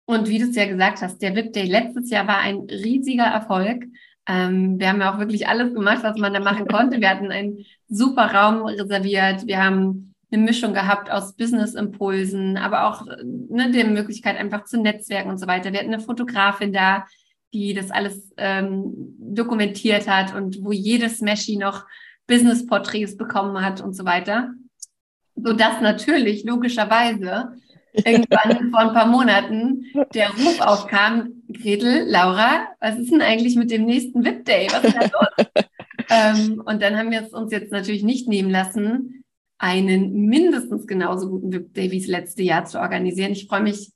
Und 0.06 0.28
wie 0.28 0.38
du 0.38 0.46
es 0.46 0.56
ja 0.56 0.66
gesagt 0.66 1.02
hast, 1.02 1.22
der 1.22 1.36
VIP 1.36 1.52
Day 1.52 1.66
letztes 1.66 2.10
Jahr 2.10 2.26
war 2.26 2.38
ein 2.38 2.66
riesiger 2.68 3.24
Erfolg. 3.24 3.84
Ähm, 4.26 4.78
wir 4.78 4.88
haben 4.88 5.00
ja 5.00 5.14
auch 5.14 5.18
wirklich 5.18 5.46
alles 5.46 5.72
gemacht, 5.72 6.02
was 6.02 6.18
man 6.18 6.34
da 6.34 6.40
machen 6.40 6.66
konnte. 6.68 7.00
Wir 7.00 7.10
hatten 7.10 7.30
einen 7.30 7.64
super 7.88 8.32
Raum 8.34 8.64
reserviert. 8.64 9.46
Wir 9.46 9.62
haben 9.62 10.14
eine 10.32 10.42
Mischung 10.42 10.74
gehabt 10.74 11.10
aus 11.10 11.36
Business-Impulsen, 11.36 12.56
aber 12.56 12.86
auch 12.86 13.06
ne, 13.24 13.70
der 13.70 13.86
Möglichkeit 13.86 14.36
einfach 14.36 14.64
zu 14.64 14.80
netzwerken 14.80 15.30
und 15.30 15.38
so 15.38 15.46
weiter. 15.46 15.72
Wir 15.72 15.80
hatten 15.80 15.92
eine 15.92 16.02
Fotografin 16.02 16.72
da, 16.72 17.06
die 17.52 17.74
das 17.74 17.90
alles 17.90 18.32
ähm, 18.36 19.16
dokumentiert 19.18 20.08
hat 20.08 20.34
und 20.34 20.64
wo 20.64 20.72
jedes 20.72 21.20
Meshi 21.20 21.56
noch 21.56 21.86
Business-Porträts 22.26 23.16
bekommen 23.16 23.64
hat 23.64 23.80
und 23.80 23.94
so 23.94 24.04
weiter. 24.04 24.52
Sodass 25.34 25.80
natürlich 25.80 26.44
logischerweise 26.44 27.54
irgendwann 27.92 28.70
vor 28.70 28.80
ein 28.80 28.92
paar 28.94 29.06
Monaten 29.06 29.84
der 30.14 30.30
Ruf 30.30 30.60
aufkam, 30.60 31.42
Gretel, 31.52 32.04
Laura, 32.08 32.68
was 32.80 32.98
ist 32.98 33.10
denn 33.10 33.22
eigentlich 33.22 33.56
mit 33.56 33.70
dem 33.70 33.84
nächsten 33.84 34.24
VIP-Day? 34.24 34.68
Was 34.70 34.84
ist 34.84 34.96
da 34.96 35.02
los? 35.02 35.64
ähm, 36.10 36.62
und 36.64 36.80
dann 36.82 36.96
haben 36.96 37.10
wir 37.10 37.22
es 37.22 37.32
uns 37.32 37.50
jetzt 37.50 37.72
natürlich 37.72 38.04
nicht 38.04 38.28
nehmen 38.28 38.50
lassen, 38.50 39.24
einen 39.58 40.26
mindestens 40.26 40.86
genauso 40.86 41.28
guten 41.28 41.52
VIP-Day 41.52 41.90
wie 41.90 41.98
das 41.98 42.08
letzte 42.08 42.42
Jahr 42.42 42.64
zu 42.64 42.80
organisieren. 42.80 43.32
Ich 43.32 43.46
freue 43.46 43.62
mich 43.62 43.92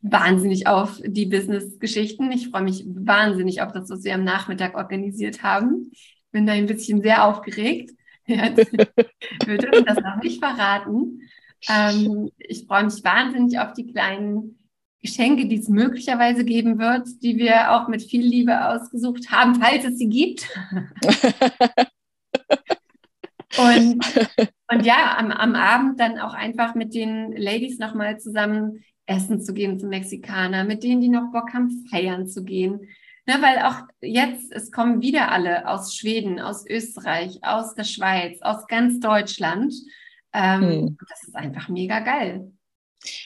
wahnsinnig 0.00 0.66
auf 0.66 1.00
die 1.04 1.26
Business-Geschichten. 1.26 2.30
Ich 2.32 2.48
freue 2.48 2.62
mich 2.62 2.84
wahnsinnig 2.86 3.62
auf 3.62 3.72
das, 3.72 3.90
was 3.90 4.04
wir 4.04 4.14
am 4.14 4.24
Nachmittag 4.24 4.76
organisiert 4.76 5.42
haben. 5.42 5.90
Bin 6.30 6.46
da 6.46 6.52
ein 6.52 6.66
bisschen 6.66 7.02
sehr 7.02 7.24
aufgeregt. 7.24 7.92
Wir 8.26 9.56
dürfen 9.56 9.86
das 9.86 9.96
noch 9.96 10.22
nicht 10.22 10.38
verraten. 10.44 11.22
Ähm, 11.66 12.30
ich 12.36 12.66
freue 12.66 12.84
mich 12.84 13.02
wahnsinnig 13.02 13.58
auf 13.58 13.72
die 13.72 13.86
kleinen 13.86 14.58
Geschenke, 15.00 15.46
die 15.46 15.58
es 15.58 15.68
möglicherweise 15.68 16.44
geben 16.44 16.78
wird, 16.78 17.08
die 17.22 17.38
wir 17.38 17.72
auch 17.72 17.88
mit 17.88 18.02
viel 18.02 18.20
Liebe 18.20 18.68
ausgesucht 18.68 19.30
haben, 19.30 19.54
falls 19.54 19.84
es 19.84 19.96
sie 19.96 20.08
gibt. 20.08 20.46
und, 23.56 24.04
und 24.70 24.84
ja, 24.84 25.16
am, 25.16 25.30
am 25.30 25.54
Abend 25.54 25.98
dann 25.98 26.18
auch 26.18 26.34
einfach 26.34 26.74
mit 26.74 26.94
den 26.94 27.32
Ladies 27.32 27.78
nochmal 27.78 28.20
zusammen 28.20 28.84
essen 29.08 29.40
zu 29.40 29.54
gehen 29.54 29.78
zum 29.78 29.88
Mexikaner, 29.88 30.64
mit 30.64 30.82
denen, 30.82 31.00
die 31.00 31.08
noch 31.08 31.32
Bock 31.32 31.52
haben, 31.54 31.86
feiern 31.90 32.28
zu 32.28 32.44
gehen. 32.44 32.88
Ne, 33.26 33.34
weil 33.40 33.58
auch 33.58 33.82
jetzt, 34.00 34.52
es 34.52 34.70
kommen 34.70 35.02
wieder 35.02 35.30
alle 35.30 35.68
aus 35.68 35.94
Schweden, 35.94 36.40
aus 36.40 36.64
Österreich, 36.66 37.38
aus 37.42 37.74
der 37.74 37.84
Schweiz, 37.84 38.40
aus 38.40 38.66
ganz 38.68 39.00
Deutschland. 39.00 39.74
Ähm, 40.32 40.62
hm. 40.62 40.98
Das 41.08 41.24
ist 41.24 41.34
einfach 41.34 41.68
mega 41.68 42.00
geil. 42.00 42.50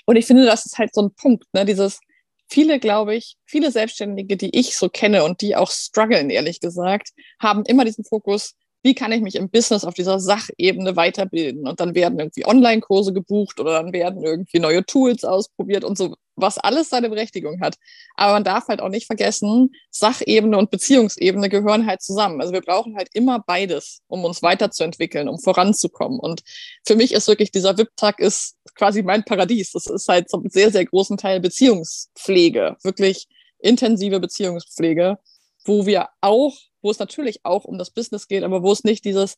Und 0.05 0.17
ich 0.17 0.27
finde, 0.27 0.45
das 0.45 0.67
ist 0.67 0.79
halt 0.79 0.95
so 0.95 1.03
ein 1.03 1.15
Punkt, 1.15 1.45
ne? 1.53 1.65
dieses, 1.65 2.01
viele, 2.49 2.79
glaube 2.79 3.15
ich, 3.15 3.37
viele 3.47 3.71
Selbstständige, 3.71 4.37
die 4.37 4.59
ich 4.59 4.77
so 4.77 4.89
kenne 4.89 5.25
und 5.25 5.41
die 5.41 5.57
auch 5.57 5.71
strugglen, 5.71 6.31
ehrlich 6.31 6.61
gesagt, 6.61 7.11
haben 7.41 7.65
immer 7.65 7.85
diesen 7.85 8.05
Fokus, 8.05 8.55
wie 8.83 8.95
kann 8.95 9.13
ich 9.13 9.21
mich 9.21 9.37
im 9.37 9.49
Business 9.49 9.85
auf 9.85 9.95
dieser 9.95 10.19
Sachebene 10.19 10.97
weiterbilden? 10.97 11.69
Und 11.69 11.79
dann 11.81 11.95
werden 11.95 12.19
irgendwie 12.19 12.45
Online-Kurse 12.45 13.13
gebucht 13.13 13.61
oder 13.61 13.73
dann 13.73 13.93
werden 13.93 14.23
irgendwie 14.23 14.59
neue 14.59 14.85
Tools 14.85 15.25
ausprobiert 15.25 15.85
und 15.85 15.97
so, 15.97 16.17
was 16.35 16.59
alles 16.59 16.89
seine 16.91 17.09
Berechtigung 17.09 17.61
hat. 17.61 17.77
Aber 18.17 18.33
man 18.33 18.45
darf 18.45 18.67
halt 18.69 18.81
auch 18.81 18.89
nicht 18.89 19.07
vergessen, 19.07 19.71
Sachebene 19.91 20.59
und 20.59 20.71
Beziehungsebene 20.71 21.49
gehören 21.49 21.87
halt 21.87 22.03
zusammen. 22.03 22.41
Also 22.41 22.53
wir 22.53 22.61
brauchen 22.61 22.97
halt 22.97 23.09
immer 23.13 23.39
beides, 23.47 24.01
um 24.09 24.25
uns 24.25 24.43
weiterzuentwickeln, 24.43 25.29
um 25.29 25.39
voranzukommen. 25.39 26.19
Und 26.19 26.43
für 26.85 26.97
mich 26.97 27.13
ist 27.13 27.29
wirklich 27.29 27.53
dieser 27.53 27.79
VIP-Tag 27.79 28.19
ist 28.19 28.57
quasi 28.75 29.03
mein 29.03 29.25
Paradies. 29.25 29.73
Das 29.73 29.87
ist 29.87 30.09
halt 30.09 30.29
zum 30.29 30.49
sehr, 30.49 30.73
sehr 30.73 30.85
großen 30.85 31.17
Teil 31.17 31.41
Beziehungspflege, 31.41 32.77
wirklich 32.83 33.29
intensive 33.61 34.19
Beziehungspflege, 34.19 35.19
wo 35.65 35.87
wir 35.87 36.09
auch 36.21 36.57
wo 36.83 36.91
es 36.91 36.99
natürlich 36.99 37.45
auch 37.45 37.65
um 37.65 37.79
das 37.79 37.91
Business 37.91 38.29
geht, 38.29 38.45
aber 38.45 38.63
wo 38.63 38.73
es 38.73 38.85
nicht 38.85 39.05
dieses, 39.05 39.37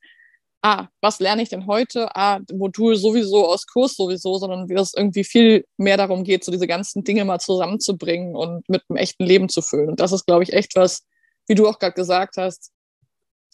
ah, 0.63 0.89
was 1.01 1.21
lerne 1.21 1.43
ich 1.43 1.51
denn 1.51 1.67
heute? 1.67 2.09
Ah, 2.17 2.41
Modul 2.53 2.97
sowieso 2.97 3.47
aus 3.47 3.67
Kurs 3.67 3.97
sowieso, 3.97 4.39
sondern 4.39 4.69
wie 4.69 4.75
es 4.75 4.95
irgendwie 4.95 5.25
viel 5.25 5.67
mehr 5.77 5.99
darum 5.99 6.25
geht, 6.25 6.43
so 6.43 6.51
diese 6.51 6.67
ganzen 6.67 7.05
Dinge 7.05 7.25
mal 7.25 7.39
zusammenzubringen 7.39 8.35
und 8.35 8.69
mit 8.69 8.83
einem 8.89 8.97
echten 8.97 9.25
Leben 9.25 9.49
zu 9.49 9.61
füllen. 9.61 9.91
Und 9.91 10.01
das 10.01 10.13
ist, 10.13 10.27
glaube 10.27 10.43
ich, 10.43 10.53
echt 10.55 10.75
was, 10.75 11.05
wie 11.47 11.55
du 11.55 11.69
auch 11.69 11.79
gerade 11.79 11.95
gesagt 11.95 12.39
hast, 12.39 12.73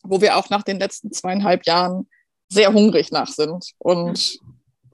wo 0.05 0.21
wir 0.21 0.37
auch 0.37 0.51
nach 0.51 0.63
den 0.63 0.79
letzten 0.79 1.13
zweieinhalb 1.13 1.67
Jahren 1.67 2.09
sehr 2.49 2.73
hungrig 2.73 3.11
nach 3.11 3.29
sind. 3.29 3.73
Und 3.79 4.39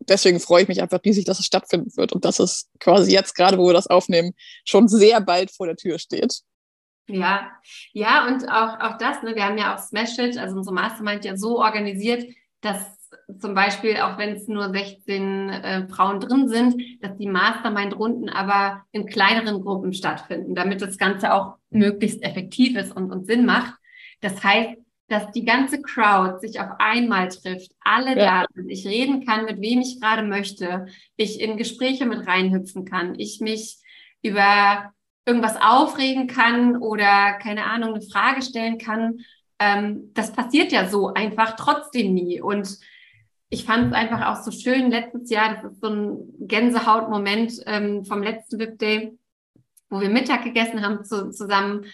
deswegen 0.01 0.41
freue 0.41 0.63
ich 0.63 0.69
mich 0.69 0.83
einfach 0.83 1.01
riesig, 1.05 1.27
dass 1.27 1.39
es 1.39 1.47
stattfinden 1.47 1.95
wird 1.97 2.13
und 2.13 2.25
dass 2.25 2.39
es 2.39 2.69
quasi 2.81 3.13
jetzt 3.13 3.35
gerade, 3.35 3.59
wo 3.59 3.67
wir 3.67 3.75
das 3.75 3.87
aufnehmen, 3.89 4.33
schon 4.65 4.89
sehr 4.89 5.21
bald 5.21 5.51
vor 5.51 5.67
der 5.67 5.77
Tür 5.77 5.99
steht. 5.99 6.41
Ja, 7.09 7.53
ja, 7.93 8.27
und 8.27 8.49
auch, 8.51 8.81
auch 8.81 8.99
das, 8.99 9.23
ne, 9.23 9.37
wir 9.37 9.45
haben 9.45 9.59
ja 9.59 9.75
auch 9.75 9.79
Smash 9.79 10.19
It, 10.19 10.39
also 10.39 10.57
unsere 10.57 10.75
Mastermind 10.75 11.25
ja 11.25 11.37
so 11.37 11.61
organisiert, 11.61 12.25
dass 12.61 12.97
zum 13.41 13.55
Beispiel, 13.55 13.97
auch 13.99 14.19
wenn 14.19 14.35
es 14.35 14.49
nur 14.49 14.71
16 14.71 15.49
äh, 15.49 15.89
Frauen 15.89 16.21
drin 16.21 16.49
sind, 16.49 16.83
dass 17.01 17.17
die 17.17 17.29
Mastermind-Runden 17.29 18.29
aber 18.29 18.85
in 18.93 19.07
kleineren 19.07 19.63
Gruppen 19.63 19.93
stattfinden, 19.93 20.55
damit 20.55 20.83
das 20.83 20.99
Ganze 20.99 21.33
auch 21.33 21.57
möglichst 21.71 22.23
effektiv 22.23 22.77
ist 22.77 22.95
und, 22.95 23.11
und 23.11 23.27
Sinn 23.27 23.47
macht. 23.47 23.75
Das 24.21 24.43
heißt, 24.43 24.77
dass 25.09 25.31
die 25.31 25.45
ganze 25.45 25.81
Crowd 25.83 26.41
sich 26.41 26.59
auf 26.61 26.71
einmal 26.79 27.29
trifft, 27.29 27.73
alle 27.81 28.17
ja. 28.17 28.43
da 28.43 28.47
sind, 28.55 28.71
ich 28.71 28.87
reden 28.87 29.25
kann, 29.25 29.45
mit 29.45 29.61
wem 29.61 29.81
ich 29.81 30.01
gerade 30.01 30.23
möchte, 30.23 30.87
ich 31.17 31.41
in 31.41 31.57
Gespräche 31.57 32.07
mit 32.07 32.27
reinhüpfen 32.27 32.85
kann, 32.85 33.15
ich 33.19 33.41
mich 33.41 33.79
über 34.23 34.93
irgendwas 35.27 35.57
aufregen 35.61 36.29
kann 36.29 36.77
oder 36.77 37.35
keine 37.35 37.65
Ahnung, 37.65 37.95
eine 37.95 38.03
Frage 38.03 38.43
stellen 38.43 38.79
kann. 38.79 39.19
Ähm, 39.59 40.13
das 40.15 40.33
passiert 40.33 40.71
ja 40.71 40.89
so 40.89 41.13
einfach 41.13 41.57
trotzdem 41.57 42.15
nie. 42.15 42.41
Und 42.41 42.79
ich 43.49 43.65
fand 43.65 43.89
es 43.89 43.93
einfach 43.93 44.27
auch 44.27 44.43
so 44.43 44.51
schön 44.51 44.91
letztes 44.91 45.29
Jahr, 45.31 45.55
das 45.55 45.73
ist 45.73 45.81
so 45.81 45.89
ein 45.89 46.19
Gänsehautmoment 46.41 47.55
ähm, 47.67 48.05
vom 48.05 48.23
letzten 48.23 48.59
VIP 48.59 48.79
Day, 48.79 49.19
wo 49.91 50.01
wir 50.01 50.09
Mittag 50.09 50.45
gegessen 50.45 50.85
haben 50.85 51.05
zu, 51.05 51.31
zusammen. 51.31 51.87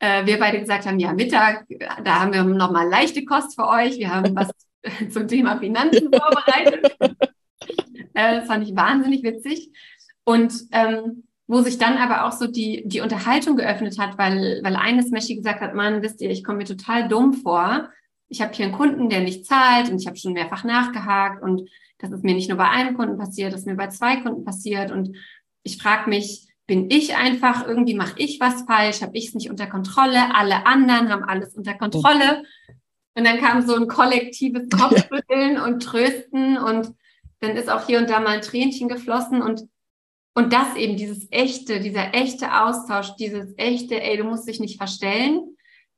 Äh, 0.00 0.26
wir 0.26 0.38
beide 0.38 0.58
gesagt 0.58 0.86
haben, 0.86 0.98
ja, 0.98 1.12
Mittag, 1.12 1.66
da 2.04 2.20
haben 2.20 2.32
wir 2.32 2.42
nochmal 2.42 2.88
leichte 2.88 3.24
Kost 3.24 3.54
für 3.54 3.68
euch. 3.68 3.98
Wir 3.98 4.12
haben 4.12 4.34
was 4.34 4.50
zum 5.12 5.28
Thema 5.28 5.58
Finanzen 5.58 6.10
vorbereitet. 6.12 6.96
äh, 8.14 8.36
das 8.36 8.46
fand 8.46 8.66
ich 8.66 8.74
wahnsinnig 8.74 9.22
witzig. 9.22 9.70
Und 10.24 10.52
ähm, 10.72 11.24
wo 11.52 11.60
sich 11.60 11.76
dann 11.76 11.98
aber 11.98 12.24
auch 12.24 12.32
so 12.32 12.46
die, 12.46 12.82
die 12.86 13.02
Unterhaltung 13.02 13.56
geöffnet 13.56 13.98
hat, 13.98 14.16
weil, 14.16 14.60
weil 14.62 14.74
eines 14.74 15.10
Messi 15.10 15.36
gesagt 15.36 15.60
hat, 15.60 15.74
Mann, 15.74 16.00
wisst 16.00 16.22
ihr, 16.22 16.30
ich 16.30 16.42
komme 16.42 16.58
mir 16.58 16.64
total 16.64 17.08
dumm 17.08 17.34
vor. 17.34 17.90
Ich 18.28 18.40
habe 18.40 18.54
hier 18.54 18.64
einen 18.64 18.74
Kunden, 18.74 19.10
der 19.10 19.20
nicht 19.20 19.44
zahlt 19.44 19.90
und 19.90 20.00
ich 20.00 20.06
habe 20.06 20.16
schon 20.16 20.32
mehrfach 20.32 20.64
nachgehakt 20.64 21.42
und 21.42 21.68
das 21.98 22.10
ist 22.10 22.24
mir 22.24 22.34
nicht 22.34 22.48
nur 22.48 22.56
bei 22.56 22.70
einem 22.70 22.96
Kunden 22.96 23.18
passiert, 23.18 23.52
das 23.52 23.60
ist 23.60 23.66
mir 23.66 23.76
bei 23.76 23.88
zwei 23.88 24.16
Kunden 24.16 24.44
passiert 24.46 24.90
und 24.90 25.14
ich 25.62 25.76
frage 25.76 26.08
mich, 26.08 26.48
bin 26.66 26.90
ich 26.90 27.16
einfach, 27.16 27.66
irgendwie 27.66 27.96
mache 27.96 28.14
ich 28.16 28.40
was 28.40 28.62
falsch, 28.62 29.02
habe 29.02 29.18
ich 29.18 29.28
es 29.28 29.34
nicht 29.34 29.50
unter 29.50 29.66
Kontrolle, 29.66 30.34
alle 30.34 30.64
anderen 30.64 31.10
haben 31.10 31.22
alles 31.22 31.54
unter 31.54 31.74
Kontrolle. 31.74 32.44
Und 33.14 33.26
dann 33.26 33.38
kam 33.40 33.60
so 33.60 33.74
ein 33.74 33.88
kollektives 33.88 34.70
Kopfschütteln 34.80 35.60
und 35.60 35.82
Trösten 35.82 36.56
und 36.56 36.94
dann 37.40 37.56
ist 37.56 37.68
auch 37.68 37.86
hier 37.86 37.98
und 37.98 38.08
da 38.08 38.20
mal 38.20 38.36
ein 38.36 38.40
Tränchen 38.40 38.88
geflossen 38.88 39.42
und 39.42 39.64
und 40.34 40.52
das 40.52 40.76
eben, 40.76 40.96
dieses 40.96 41.26
echte, 41.30 41.80
dieser 41.80 42.14
echte 42.14 42.62
Austausch, 42.62 43.14
dieses 43.16 43.52
echte, 43.58 44.00
ey, 44.00 44.16
du 44.16 44.24
musst 44.24 44.48
dich 44.48 44.60
nicht 44.60 44.78
verstellen. 44.78 45.56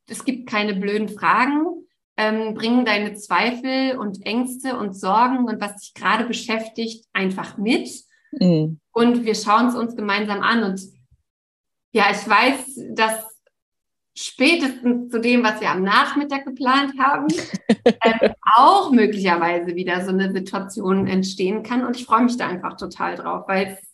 Es 0.09 0.25
gibt 0.25 0.49
keine 0.49 0.75
blöden 0.75 1.09
Fragen. 1.09 1.87
Ähm, 2.17 2.55
bring 2.55 2.85
deine 2.85 3.14
Zweifel 3.14 3.97
und 3.99 4.25
Ängste 4.25 4.79
und 4.79 4.95
Sorgen 4.95 5.47
und 5.47 5.61
was 5.61 5.76
dich 5.76 5.95
gerade 5.95 6.25
beschäftigt 6.25 7.07
einfach 7.12 7.57
mit. 7.59 7.91
Mhm. 8.33 8.81
Und 8.93 9.25
wir 9.25 9.35
schauen 9.35 9.69
es 9.69 9.75
uns 9.75 9.97
gemeinsam 9.97 10.41
an. 10.41 10.62
Und 10.64 10.81
ja, 11.93 12.07
ich 12.11 12.29
weiß, 12.29 12.81
dass 12.91 13.25
spätestens 14.17 15.11
zu 15.11 15.21
dem, 15.21 15.43
was 15.43 15.61
wir 15.61 15.71
am 15.71 15.83
Nachmittag 15.83 16.45
geplant 16.45 16.93
haben, 16.99 17.26
ähm, 17.85 18.33
auch 18.57 18.91
möglicherweise 18.91 19.75
wieder 19.75 20.05
so 20.05 20.11
eine 20.11 20.33
Situation 20.33 21.07
entstehen 21.07 21.62
kann. 21.62 21.85
Und 21.85 21.97
ich 21.97 22.05
freue 22.05 22.23
mich 22.23 22.37
da 22.37 22.49
einfach 22.49 22.76
total 22.76 23.17
drauf, 23.17 23.45
weil 23.49 23.76
es, 23.79 23.94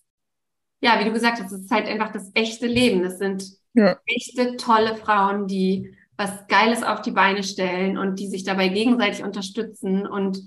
ja, 0.81 0.99
wie 1.01 1.05
du 1.05 1.13
gesagt 1.13 1.41
hast, 1.41 1.53
es 1.53 1.63
ist 1.63 1.71
halt 1.71 1.87
einfach 1.87 2.13
das 2.13 2.31
echte 2.35 2.67
Leben. 2.67 3.03
Das 3.03 3.19
sind 3.19 3.45
ja. 3.75 3.99
echte, 4.07 4.57
tolle 4.57 4.97
Frauen, 4.97 5.47
die 5.47 5.95
was 6.17 6.47
Geiles 6.49 6.83
auf 6.83 7.01
die 7.01 7.13
Beine 7.13 7.43
stellen 7.43 7.97
und 7.97 8.19
die 8.19 8.29
sich 8.29 8.45
dabei 8.45 8.69
gegenseitig 8.69 9.25
unterstützen 9.25 10.07
und 10.07 10.39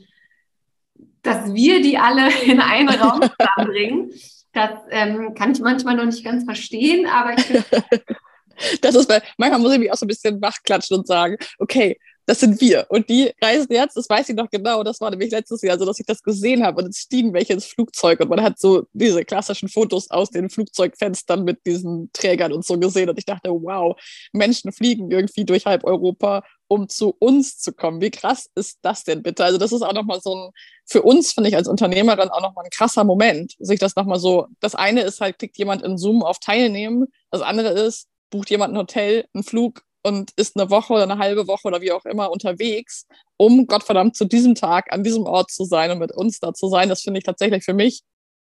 dass 1.23 1.53
wir 1.53 1.81
die 1.81 1.97
alle 1.97 2.29
in 2.45 2.59
einen 2.59 2.89
Raum 2.89 3.21
zusammenbringen, 3.39 4.11
das 4.53 4.71
ähm, 4.91 5.33
kann 5.33 5.51
ich 5.51 5.59
manchmal 5.61 5.95
noch 5.95 6.05
nicht 6.05 6.23
ganz 6.23 6.43
verstehen, 6.43 7.07
aber 7.07 7.33
ich 7.37 7.43
finde 7.43 7.65
Das 8.81 8.93
ist, 8.93 9.09
weil 9.09 9.23
manchmal 9.37 9.59
muss 9.59 9.73
ich 9.73 9.79
mich 9.79 9.91
auch 9.91 9.97
so 9.97 10.05
ein 10.05 10.09
bisschen 10.09 10.39
wachklatschen 10.39 10.97
und 10.97 11.07
sagen, 11.07 11.37
okay, 11.57 11.97
das 12.25 12.39
sind 12.39 12.61
wir. 12.61 12.85
Und 12.89 13.09
die 13.09 13.31
reisen 13.41 13.71
jetzt, 13.71 13.97
das 13.97 14.09
weiß 14.09 14.29
ich 14.29 14.35
noch 14.35 14.49
genau, 14.49 14.83
das 14.83 15.01
war 15.01 15.09
nämlich 15.09 15.31
letztes 15.31 15.61
Jahr 15.61 15.77
so, 15.77 15.85
dass 15.85 15.99
ich 15.99 16.05
das 16.05 16.23
gesehen 16.23 16.63
habe 16.63 16.81
und 16.81 16.89
es 16.89 16.99
stiegen 16.99 17.33
welche 17.33 17.53
ins 17.53 17.65
Flugzeug 17.65 18.19
und 18.21 18.29
man 18.29 18.41
hat 18.41 18.59
so 18.59 18.85
diese 18.93 19.25
klassischen 19.25 19.69
Fotos 19.69 20.09
aus 20.09 20.29
den 20.29 20.49
Flugzeugfenstern 20.49 21.43
mit 21.43 21.65
diesen 21.65 22.09
Trägern 22.13 22.53
und 22.53 22.65
so 22.65 22.77
gesehen 22.79 23.09
und 23.09 23.17
ich 23.17 23.25
dachte, 23.25 23.49
wow, 23.49 23.99
Menschen 24.31 24.71
fliegen 24.71 25.11
irgendwie 25.11 25.45
durch 25.45 25.65
halb 25.65 25.83
Europa, 25.83 26.43
um 26.67 26.89
zu 26.89 27.15
uns 27.19 27.59
zu 27.59 27.73
kommen. 27.73 28.01
Wie 28.01 28.11
krass 28.11 28.49
ist 28.55 28.79
das 28.81 29.03
denn 29.03 29.21
bitte? 29.21 29.43
Also 29.43 29.57
das 29.57 29.71
ist 29.71 29.81
auch 29.81 29.93
nochmal 29.93 30.21
so 30.21 30.35
ein, 30.35 30.51
für 30.85 31.01
uns 31.01 31.33
finde 31.33 31.49
ich 31.49 31.55
als 31.55 31.67
Unternehmerin 31.67 32.29
auch 32.29 32.41
nochmal 32.41 32.65
ein 32.65 32.71
krasser 32.71 33.03
Moment, 33.03 33.53
sich 33.59 33.79
das 33.79 33.95
nochmal 33.95 34.19
so, 34.19 34.47
das 34.59 34.75
eine 34.75 35.01
ist 35.01 35.21
halt, 35.21 35.39
klickt 35.39 35.57
jemand 35.57 35.83
in 35.83 35.97
Zoom 35.97 36.23
auf 36.23 36.39
Teilnehmen, 36.39 37.07
das 37.31 37.41
andere 37.41 37.69
ist, 37.69 38.07
bucht 38.29 38.49
jemand 38.49 38.73
ein 38.73 38.77
Hotel, 38.77 39.25
einen 39.33 39.43
Flug 39.43 39.83
und 40.03 40.31
ist 40.35 40.57
eine 40.57 40.69
Woche 40.69 40.93
oder 40.93 41.03
eine 41.03 41.17
halbe 41.17 41.47
Woche 41.47 41.67
oder 41.67 41.81
wie 41.81 41.91
auch 41.91 42.05
immer 42.05 42.29
unterwegs, 42.31 43.07
um 43.37 43.67
Gottverdammt 43.67 44.15
zu 44.15 44.25
diesem 44.25 44.55
Tag 44.55 44.91
an 44.93 45.03
diesem 45.03 45.23
Ort 45.23 45.51
zu 45.51 45.65
sein 45.65 45.91
und 45.91 45.99
mit 45.99 46.11
uns 46.11 46.39
da 46.39 46.53
zu 46.53 46.67
sein. 46.67 46.89
Das 46.89 47.01
finde 47.01 47.19
ich 47.19 47.23
tatsächlich 47.23 47.63
für 47.63 47.73
mich 47.73 48.03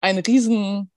ein 0.02 0.20
riesen, 0.20 0.92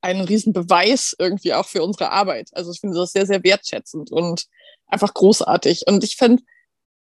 einen 0.00 0.22
riesen 0.22 0.52
Beweis 0.52 1.14
irgendwie 1.18 1.54
auch 1.54 1.66
für 1.66 1.82
unsere 1.82 2.10
Arbeit. 2.10 2.50
Also 2.52 2.72
ich 2.72 2.80
finde 2.80 2.96
das 2.96 3.12
sehr, 3.12 3.26
sehr 3.26 3.42
wertschätzend 3.42 4.10
und 4.12 4.46
einfach 4.86 5.12
großartig. 5.12 5.84
Und 5.86 6.04
ich 6.04 6.16
finde, 6.16 6.42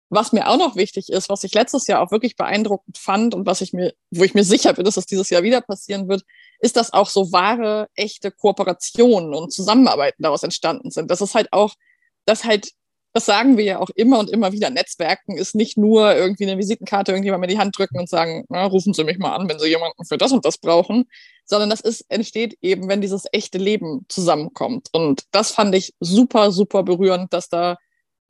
was 0.09 0.33
mir 0.33 0.49
auch 0.49 0.57
noch 0.57 0.75
wichtig 0.75 1.09
ist, 1.09 1.29
was 1.29 1.43
ich 1.45 1.53
letztes 1.53 1.87
Jahr 1.87 2.01
auch 2.01 2.11
wirklich 2.11 2.35
beeindruckend 2.35 2.97
fand 2.97 3.33
und 3.33 3.45
was 3.45 3.61
ich 3.61 3.71
mir, 3.71 3.93
wo 4.11 4.23
ich 4.23 4.33
mir 4.33 4.43
sicher 4.43 4.73
bin, 4.73 4.83
dass 4.83 4.95
das 4.95 5.05
dieses 5.05 5.29
Jahr 5.29 5.41
wieder 5.41 5.61
passieren 5.61 6.09
wird, 6.09 6.23
ist, 6.59 6.75
dass 6.75 6.91
auch 6.91 7.07
so 7.07 7.31
wahre, 7.31 7.87
echte 7.95 8.29
Kooperationen 8.29 9.33
und 9.33 9.53
Zusammenarbeiten 9.53 10.21
daraus 10.21 10.43
entstanden 10.43 10.91
sind. 10.91 11.09
Das 11.09 11.21
ist 11.21 11.33
halt 11.33 11.53
auch, 11.53 11.75
dass 12.25 12.43
halt, 12.43 12.71
das 13.13 13.25
sagen 13.25 13.57
wir 13.57 13.65
ja 13.65 13.79
auch 13.79 13.89
immer 13.95 14.19
und 14.19 14.29
immer 14.29 14.51
wieder, 14.53 14.69
Netzwerken 14.69 15.37
ist 15.37 15.55
nicht 15.55 15.77
nur 15.77 16.15
irgendwie 16.15 16.45
eine 16.45 16.57
Visitenkarte 16.57 17.11
irgendjemand 17.11 17.43
in 17.43 17.49
die 17.49 17.59
Hand 17.59 17.77
drücken 17.77 17.99
und 17.99 18.09
sagen, 18.09 18.45
na, 18.49 18.65
rufen 18.65 18.93
Sie 18.93 19.03
mich 19.03 19.17
mal 19.17 19.35
an, 19.35 19.49
wenn 19.49 19.59
Sie 19.59 19.67
jemanden 19.67 20.05
für 20.05 20.17
das 20.17 20.31
und 20.31 20.45
das 20.45 20.57
brauchen, 20.57 21.05
sondern 21.45 21.69
das 21.69 21.81
ist, 21.81 22.05
entsteht 22.09 22.57
eben, 22.61 22.87
wenn 22.87 23.01
dieses 23.01 23.25
echte 23.31 23.57
Leben 23.57 24.05
zusammenkommt. 24.07 24.87
Und 24.93 25.23
das 25.31 25.51
fand 25.51 25.75
ich 25.75 25.93
super, 25.99 26.51
super 26.51 26.83
berührend, 26.83 27.33
dass 27.33 27.49
da 27.49 27.77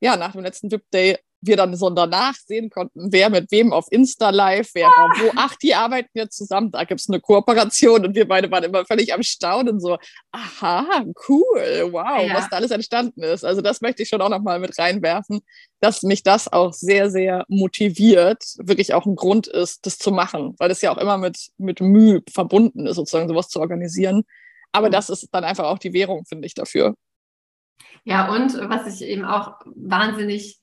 ja 0.00 0.16
nach 0.16 0.32
dem 0.32 0.42
letzten 0.42 0.70
VIP 0.70 0.90
Day 0.90 1.18
wir 1.42 1.56
dann 1.56 1.76
so 1.76 1.90
danach 1.90 2.34
sehen 2.34 2.70
konnten, 2.70 3.12
wer 3.12 3.28
mit 3.28 3.50
wem 3.50 3.72
auf 3.72 3.86
Insta 3.90 4.30
live, 4.30 4.70
wer 4.74 4.86
war 4.86 5.10
wo. 5.18 5.32
Ach, 5.36 5.56
die 5.56 5.74
arbeiten 5.74 6.10
jetzt 6.14 6.36
zusammen, 6.36 6.70
da 6.70 6.84
gibt 6.84 7.00
es 7.00 7.08
eine 7.08 7.20
Kooperation 7.20 8.06
und 8.06 8.14
wir 8.14 8.26
beide 8.26 8.50
waren 8.50 8.64
immer 8.64 8.86
völlig 8.86 9.12
am 9.12 9.22
Staunen, 9.22 9.80
so, 9.80 9.98
aha, 10.30 11.04
cool, 11.28 11.88
wow, 11.90 12.26
ja. 12.26 12.34
was 12.34 12.48
da 12.48 12.56
alles 12.56 12.70
entstanden 12.70 13.22
ist. 13.22 13.44
Also 13.44 13.60
das 13.60 13.80
möchte 13.80 14.04
ich 14.04 14.08
schon 14.08 14.22
auch 14.22 14.28
nochmal 14.28 14.60
mit 14.60 14.78
reinwerfen, 14.78 15.40
dass 15.80 16.02
mich 16.02 16.22
das 16.22 16.50
auch 16.52 16.72
sehr, 16.72 17.10
sehr 17.10 17.44
motiviert, 17.48 18.44
wirklich 18.58 18.94
auch 18.94 19.04
ein 19.04 19.16
Grund 19.16 19.48
ist, 19.48 19.84
das 19.84 19.98
zu 19.98 20.12
machen, 20.12 20.54
weil 20.58 20.68
das 20.68 20.80
ja 20.80 20.92
auch 20.92 20.98
immer 20.98 21.18
mit, 21.18 21.50
mit 21.58 21.80
Mühe 21.80 22.22
verbunden 22.32 22.86
ist, 22.86 22.96
sozusagen 22.96 23.28
sowas 23.28 23.48
zu 23.48 23.60
organisieren. 23.60 24.22
Aber 24.70 24.86
mhm. 24.86 24.92
das 24.92 25.10
ist 25.10 25.28
dann 25.32 25.44
einfach 25.44 25.64
auch 25.64 25.78
die 25.78 25.92
Währung, 25.92 26.24
finde 26.24 26.46
ich, 26.46 26.54
dafür. 26.54 26.94
Ja, 28.04 28.32
und 28.32 28.54
was 28.68 28.86
ich 28.86 29.06
eben 29.06 29.24
auch 29.24 29.60
wahnsinnig 29.64 30.61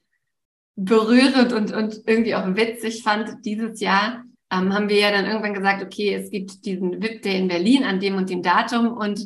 berührend 0.82 1.52
und, 1.52 1.74
und 1.74 2.02
irgendwie 2.06 2.36
auch 2.36 2.56
witzig 2.56 3.04
fand 3.04 3.46
dieses 3.46 3.82
Jahr, 3.82 4.24
ähm, 4.52 4.74
haben 4.74 4.88
wir 4.88 4.98
ja 4.98 5.12
dann 5.12 5.26
irgendwann 5.26 5.54
gesagt, 5.54 5.84
okay, 5.84 6.14
es 6.14 6.32
gibt 6.32 6.66
diesen 6.66 7.02
VIP 7.02 7.22
Day 7.22 7.38
in 7.38 7.50
Berlin 7.50 7.84
an 7.84 8.00
dem 8.00 8.16
und 8.16 8.30
dem 8.30 8.42
Datum 8.42 8.94
und 8.94 9.22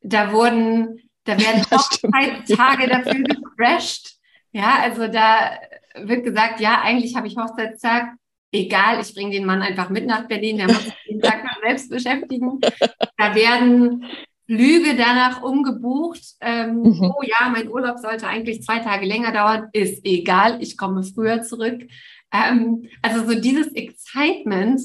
da 0.00 0.32
wurden, 0.32 1.00
da 1.24 1.38
werden 1.38 1.62
Hochzeitstage 1.70 2.88
dafür 2.88 3.22
gecrashed. 3.22 4.16
Ja, 4.52 4.78
also 4.82 5.06
da 5.06 5.58
wird 5.94 6.24
gesagt, 6.24 6.60
ja, 6.60 6.80
eigentlich 6.82 7.14
habe 7.14 7.28
ich 7.28 7.36
Hochzeitstag, 7.36 8.14
egal, 8.50 9.00
ich 9.00 9.14
bringe 9.14 9.30
den 9.30 9.44
Mann 9.44 9.62
einfach 9.62 9.90
mit 9.90 10.06
nach 10.06 10.26
Berlin, 10.26 10.58
der 10.58 10.66
muss 10.66 10.82
sich 10.82 10.94
den 11.08 11.20
Tag 11.20 11.44
selbst 11.62 11.90
beschäftigen. 11.90 12.58
Da 13.16 13.34
werden 13.34 14.04
Lüge 14.48 14.96
danach 14.96 15.42
umgebucht. 15.42 16.22
Ähm, 16.40 16.80
mhm. 16.80 17.14
Oh 17.16 17.22
ja, 17.22 17.50
mein 17.50 17.68
Urlaub 17.70 17.98
sollte 17.98 18.26
eigentlich 18.26 18.62
zwei 18.62 18.78
Tage 18.78 19.06
länger 19.06 19.30
dauern. 19.30 19.68
Ist 19.72 20.04
egal, 20.04 20.60
ich 20.62 20.76
komme 20.76 21.04
früher 21.04 21.42
zurück. 21.42 21.82
Ähm, 22.32 22.88
also 23.02 23.26
so 23.26 23.38
dieses 23.38 23.68
Excitement 23.74 24.80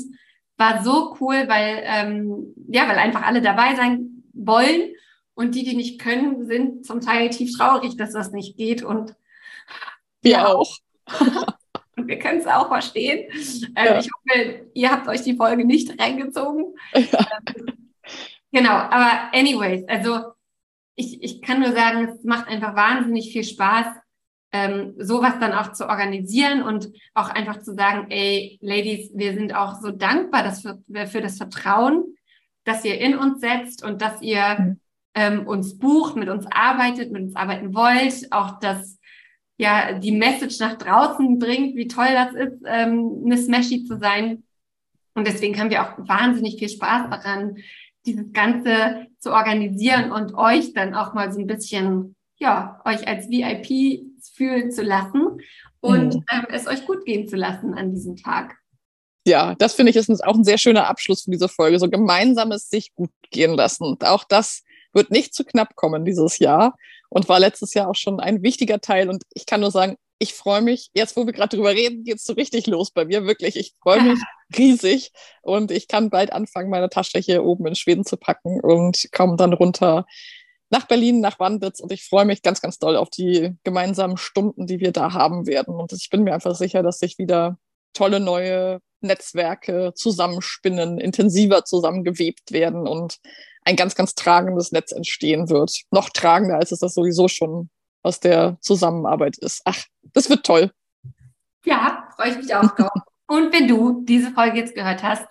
war 0.58 0.84
so 0.84 1.16
cool, 1.20 1.46
weil 1.48 1.82
ähm, 1.86 2.54
ja, 2.68 2.88
weil 2.88 2.98
einfach 2.98 3.24
alle 3.24 3.42
dabei 3.42 3.76
sein 3.76 4.24
wollen 4.34 4.92
und 5.34 5.56
die, 5.56 5.64
die 5.64 5.76
nicht 5.76 6.00
können, 6.00 6.46
sind 6.46 6.86
zum 6.86 7.00
Teil 7.00 7.30
tief 7.30 7.58
traurig, 7.58 7.96
dass 7.96 8.12
das 8.12 8.32
nicht 8.32 8.58
geht 8.58 8.84
und 8.84 9.16
wir 10.22 10.32
ja, 10.32 10.48
auch. 10.48 10.78
und 11.96 12.08
wir 12.08 12.20
können 12.20 12.40
es 12.40 12.48
auch 12.48 12.68
verstehen. 12.68 13.30
Ähm, 13.76 13.86
ja. 13.86 14.00
Ich 14.00 14.10
hoffe, 14.12 14.68
ihr 14.74 14.92
habt 14.92 15.08
euch 15.08 15.22
die 15.22 15.36
Folge 15.36 15.66
nicht 15.66 16.00
reingezogen. 16.00 16.76
Ja. 16.94 17.28
Genau, 18.54 18.70
aber 18.70 19.34
anyways, 19.34 19.84
also 19.88 20.34
ich, 20.96 21.24
ich 21.24 21.42
kann 21.42 21.60
nur 21.60 21.72
sagen, 21.72 22.08
es 22.08 22.24
macht 22.24 22.48
einfach 22.48 22.76
wahnsinnig 22.76 23.34
viel 23.34 23.44
Spaß, 23.44 23.88
ähm, 24.52 24.94
sowas 25.00 25.34
dann 25.40 25.54
auch 25.54 25.74
zu 25.74 25.90
organisieren 25.90 26.62
und 26.62 26.92
auch 27.16 27.30
einfach 27.30 27.64
zu 27.64 27.74
sagen, 27.74 28.12
ey, 28.12 28.60
Ladies, 28.62 29.10
wir 29.16 29.34
sind 29.34 29.56
auch 29.56 29.82
so 29.82 29.90
dankbar 29.90 30.44
dass 30.44 30.62
für, 30.62 30.78
für 31.08 31.22
das 31.22 31.38
Vertrauen, 31.38 32.16
dass 32.64 32.86
ihr 32.86 33.00
in 33.02 33.18
uns 33.18 33.42
setzt 33.42 33.84
und 33.84 34.04
dass 34.04 34.22
ihr 34.22 34.60
mhm. 34.60 34.80
ähm, 35.16 35.48
uns 35.48 35.80
bucht, 35.80 36.16
mit 36.16 36.30
uns 36.30 36.46
arbeitet, 36.52 37.12
mit 37.12 37.24
uns 37.24 37.36
arbeiten 37.36 37.74
wollt, 37.74 38.32
auch 38.32 38.60
dass 38.60 39.00
ja 39.58 39.94
die 39.94 40.12
Message 40.12 40.60
nach 40.60 40.78
draußen 40.78 41.40
bringt, 41.40 41.76
wie 41.76 41.88
toll 41.88 42.14
das 42.14 42.34
ist, 42.36 42.62
ähm, 42.68 43.24
eine 43.26 43.38
Smashy 43.40 43.84
zu 43.86 43.98
sein. 43.98 44.44
Und 45.16 45.26
deswegen 45.26 45.60
haben 45.60 45.72
wir 45.72 45.82
auch 45.82 46.08
wahnsinnig 46.08 46.58
viel 46.60 46.70
Spaß 46.70 47.10
daran, 47.10 47.58
dieses 48.06 48.32
Ganze 48.34 49.08
zu 49.20 49.32
organisieren 49.32 50.12
und 50.12 50.34
euch 50.36 50.74
dann 50.74 50.94
auch 50.94 51.14
mal 51.14 51.32
so 51.32 51.40
ein 51.40 51.48
bisschen, 51.48 52.16
ja, 52.38 52.82
euch 52.86 53.08
als 53.08 53.30
VIP 53.30 54.06
fühlen 54.36 54.72
zu 54.72 54.84
lassen 54.84 55.40
und 55.80 56.16
mhm. 56.16 56.26
ähm, 56.32 56.46
es 56.50 56.68
euch 56.68 56.86
gut 56.86 57.06
gehen 57.06 57.28
zu 57.28 57.36
lassen 57.36 57.74
an 57.74 57.92
diesem 57.92 58.16
Tag. 58.16 58.58
Ja, 59.26 59.56
das 59.56 59.74
finde 59.74 59.90
ich 59.90 59.96
ist 59.96 60.24
auch 60.24 60.36
ein 60.36 60.44
sehr 60.44 60.58
schöner 60.58 60.88
Abschluss 60.88 61.24
für 61.24 61.32
diese 61.32 61.48
Folge. 61.48 61.80
So 61.80 61.90
gemeinsames 61.90 62.70
sich 62.70 62.94
gut 62.94 63.12
gehen 63.32 63.54
lassen. 63.54 63.98
Auch 64.02 64.26
das 64.26 64.64
wird 64.92 65.12
nicht 65.12 65.34
zu 65.34 65.46
knapp 65.46 65.76
kommen 65.76 66.04
dieses 66.04 66.40
Jahr 66.40 66.76
und 67.10 67.30
war 67.30 67.40
letztes 67.40 67.74
Jahr 67.74 67.90
auch 67.90 67.96
schon 67.96 68.20
ein 68.20 68.44
wichtiger 68.44 68.82
Teil. 68.82 69.10
Und 69.10 69.24
ich 69.34 69.46
kann 69.46 69.62
nur 69.62 69.72
sagen, 69.72 69.96
ich 70.24 70.34
freue 70.34 70.62
mich, 70.62 70.90
jetzt 70.94 71.18
wo 71.18 71.26
wir 71.26 71.34
gerade 71.34 71.58
drüber 71.58 71.72
reden, 71.72 72.06
geht 72.06 72.16
es 72.16 72.24
so 72.24 72.32
richtig 72.34 72.66
los 72.68 72.92
bei 72.92 73.04
mir, 73.04 73.26
wirklich. 73.26 73.58
Ich 73.58 73.76
freue 73.82 74.02
mich 74.02 74.20
riesig 74.58 75.12
und 75.42 75.70
ich 75.70 75.90
kann 75.90 76.10
bald 76.10 76.32
anfangen, 76.32 76.70
meine 76.70 76.90
Tasche 76.90 77.20
hier 77.20 77.44
oben 77.44 77.68
in 77.68 77.76
Schweden 77.76 78.06
zu 78.06 78.16
packen 78.16 78.62
und 78.62 79.10
komme 79.12 79.36
dann 79.36 79.52
runter 79.52 80.06
nach 80.70 80.88
Berlin, 80.88 81.20
nach 81.20 81.40
Wandlitz 81.40 81.82
und 81.82 81.92
ich 81.92 82.06
freue 82.06 82.24
mich 82.24 82.42
ganz, 82.42 82.62
ganz 82.62 82.80
doll 82.80 82.96
auf 82.96 83.10
die 83.10 83.52
gemeinsamen 83.66 84.16
Stunden, 84.16 84.66
die 84.66 84.80
wir 84.80 84.94
da 84.94 85.12
haben 85.12 85.46
werden. 85.46 85.76
Und 85.76 85.92
ich 85.92 86.10
bin 86.10 86.24
mir 86.24 86.34
einfach 86.34 86.56
sicher, 86.56 86.82
dass 86.84 87.00
sich 87.00 87.18
wieder 87.18 87.58
tolle 87.94 88.22
neue 88.22 88.80
Netzwerke 89.02 89.92
zusammenspinnen, 89.94 91.00
intensiver 91.00 91.66
zusammengewebt 91.66 92.54
werden 92.54 92.88
und 92.88 93.18
ein 93.66 93.76
ganz, 93.76 93.94
ganz 93.94 94.16
tragendes 94.16 94.72
Netz 94.72 94.94
entstehen 94.94 95.50
wird. 95.50 95.82
Noch 95.92 96.10
tragender, 96.10 96.56
als 96.56 96.72
es 96.72 96.80
das 96.80 96.94
sowieso 96.94 97.28
schon 97.28 97.70
aus 98.04 98.20
der 98.20 98.58
Zusammenarbeit 98.60 99.38
ist. 99.38 99.62
Ach, 99.66 99.84
das 100.14 100.30
wird 100.30 100.46
toll. 100.46 100.72
Ja, 101.66 102.10
freue 102.16 102.30
ich 102.32 102.38
mich 102.38 102.54
auch 102.54 102.76
drauf. 102.76 102.92
Und 103.28 103.54
wenn 103.54 103.68
du 103.68 104.04
diese 104.04 104.32
Folge 104.32 104.58
jetzt 104.60 104.76
gehört 104.76 105.02
hast 105.02 105.26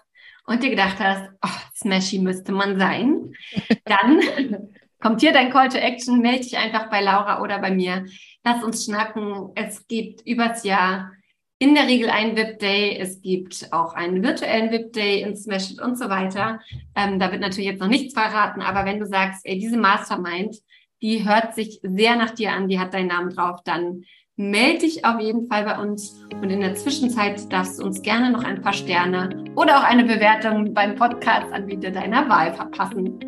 und 0.47 0.63
dir 0.63 0.71
gedacht 0.71 0.99
hast, 0.99 1.31
oh, 1.45 1.61
Smashy 1.77 2.19
müsste 2.19 2.53
man 2.53 2.79
sein, 2.79 3.35
dann 3.85 4.71
kommt 4.99 5.21
hier 5.21 5.33
dein 5.33 5.51
Call 5.51 5.69
to 5.69 5.79
Action, 5.79 6.21
melde 6.21 6.45
dich 6.45 6.57
einfach 6.57 6.89
bei 6.91 7.01
Laura 7.03 7.43
oder 7.43 7.59
bei 7.59 7.71
mir. 7.71 8.07
Lass 8.45 8.65
uns 8.65 8.85
schnacken. 8.85 9.51
Es 9.55 9.87
gibt 9.87 10.27
übers 10.27 10.65
Jahr 10.65 11.13
in 11.59 11.77
der 11.77 11.87
Regel 11.87 12.11
einen 12.11 12.37
VIP-Day. 12.37 12.99
Es 12.99 13.21
gibt 13.21 13.69
auch 13.73 13.95
einen 13.95 14.23
virtuellen 14.25 14.73
VIP-Day 14.73 15.23
in 15.23 15.37
Smash 15.37 15.71
It 15.71 15.81
und 15.81 15.97
so 15.97 16.09
weiter. 16.09 16.61
Ähm, 16.97 17.21
da 17.21 17.31
wird 17.31 17.41
natürlich 17.41 17.71
jetzt 17.71 17.81
noch 17.81 17.89
nichts 17.89 18.15
verraten, 18.15 18.63
aber 18.63 18.85
wenn 18.85 18.99
du 18.99 19.07
sagst, 19.07 19.43
ey, 19.45 19.59
diese 19.59 19.77
Mastermind, 19.77 20.57
die 21.03 21.29
hört 21.29 21.55
sich 21.55 21.81
sehr 21.83 22.17
nach 22.17 22.31
dir 22.31 22.53
an, 22.53 22.69
die 22.69 22.79
hat 22.79 22.95
deinen 22.95 23.09
Namen 23.09 23.31
drauf, 23.31 23.61
dann 23.65 24.05
melde 24.37 24.79
dich 24.81 25.05
auf 25.05 25.21
jeden 25.21 25.47
Fall 25.49 25.65
bei 25.65 25.79
uns 25.79 26.25
und 26.41 26.49
in 26.49 26.61
der 26.61 26.75
Zwischenzeit 26.75 27.53
darfst 27.53 27.79
du 27.79 27.85
uns 27.85 28.01
gerne 28.01 28.31
noch 28.31 28.45
ein 28.45 28.63
paar 28.63 28.73
Sterne 28.73 29.45
oder 29.57 29.79
auch 29.79 29.85
eine 29.85 30.05
Bewertung 30.05 30.73
beim 30.73 30.95
Podcast-Anbieter 30.95 31.91
deiner 31.91 32.29
Wahl 32.29 32.55
verpassen. 32.55 33.21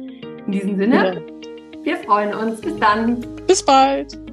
In 0.46 0.52
diesem 0.52 0.78
Sinne, 0.78 1.14
ja. 1.14 1.84
wir 1.84 1.96
freuen 1.98 2.34
uns. 2.34 2.60
Bis 2.60 2.76
dann. 2.78 3.20
Bis 3.46 3.64
bald. 3.64 4.23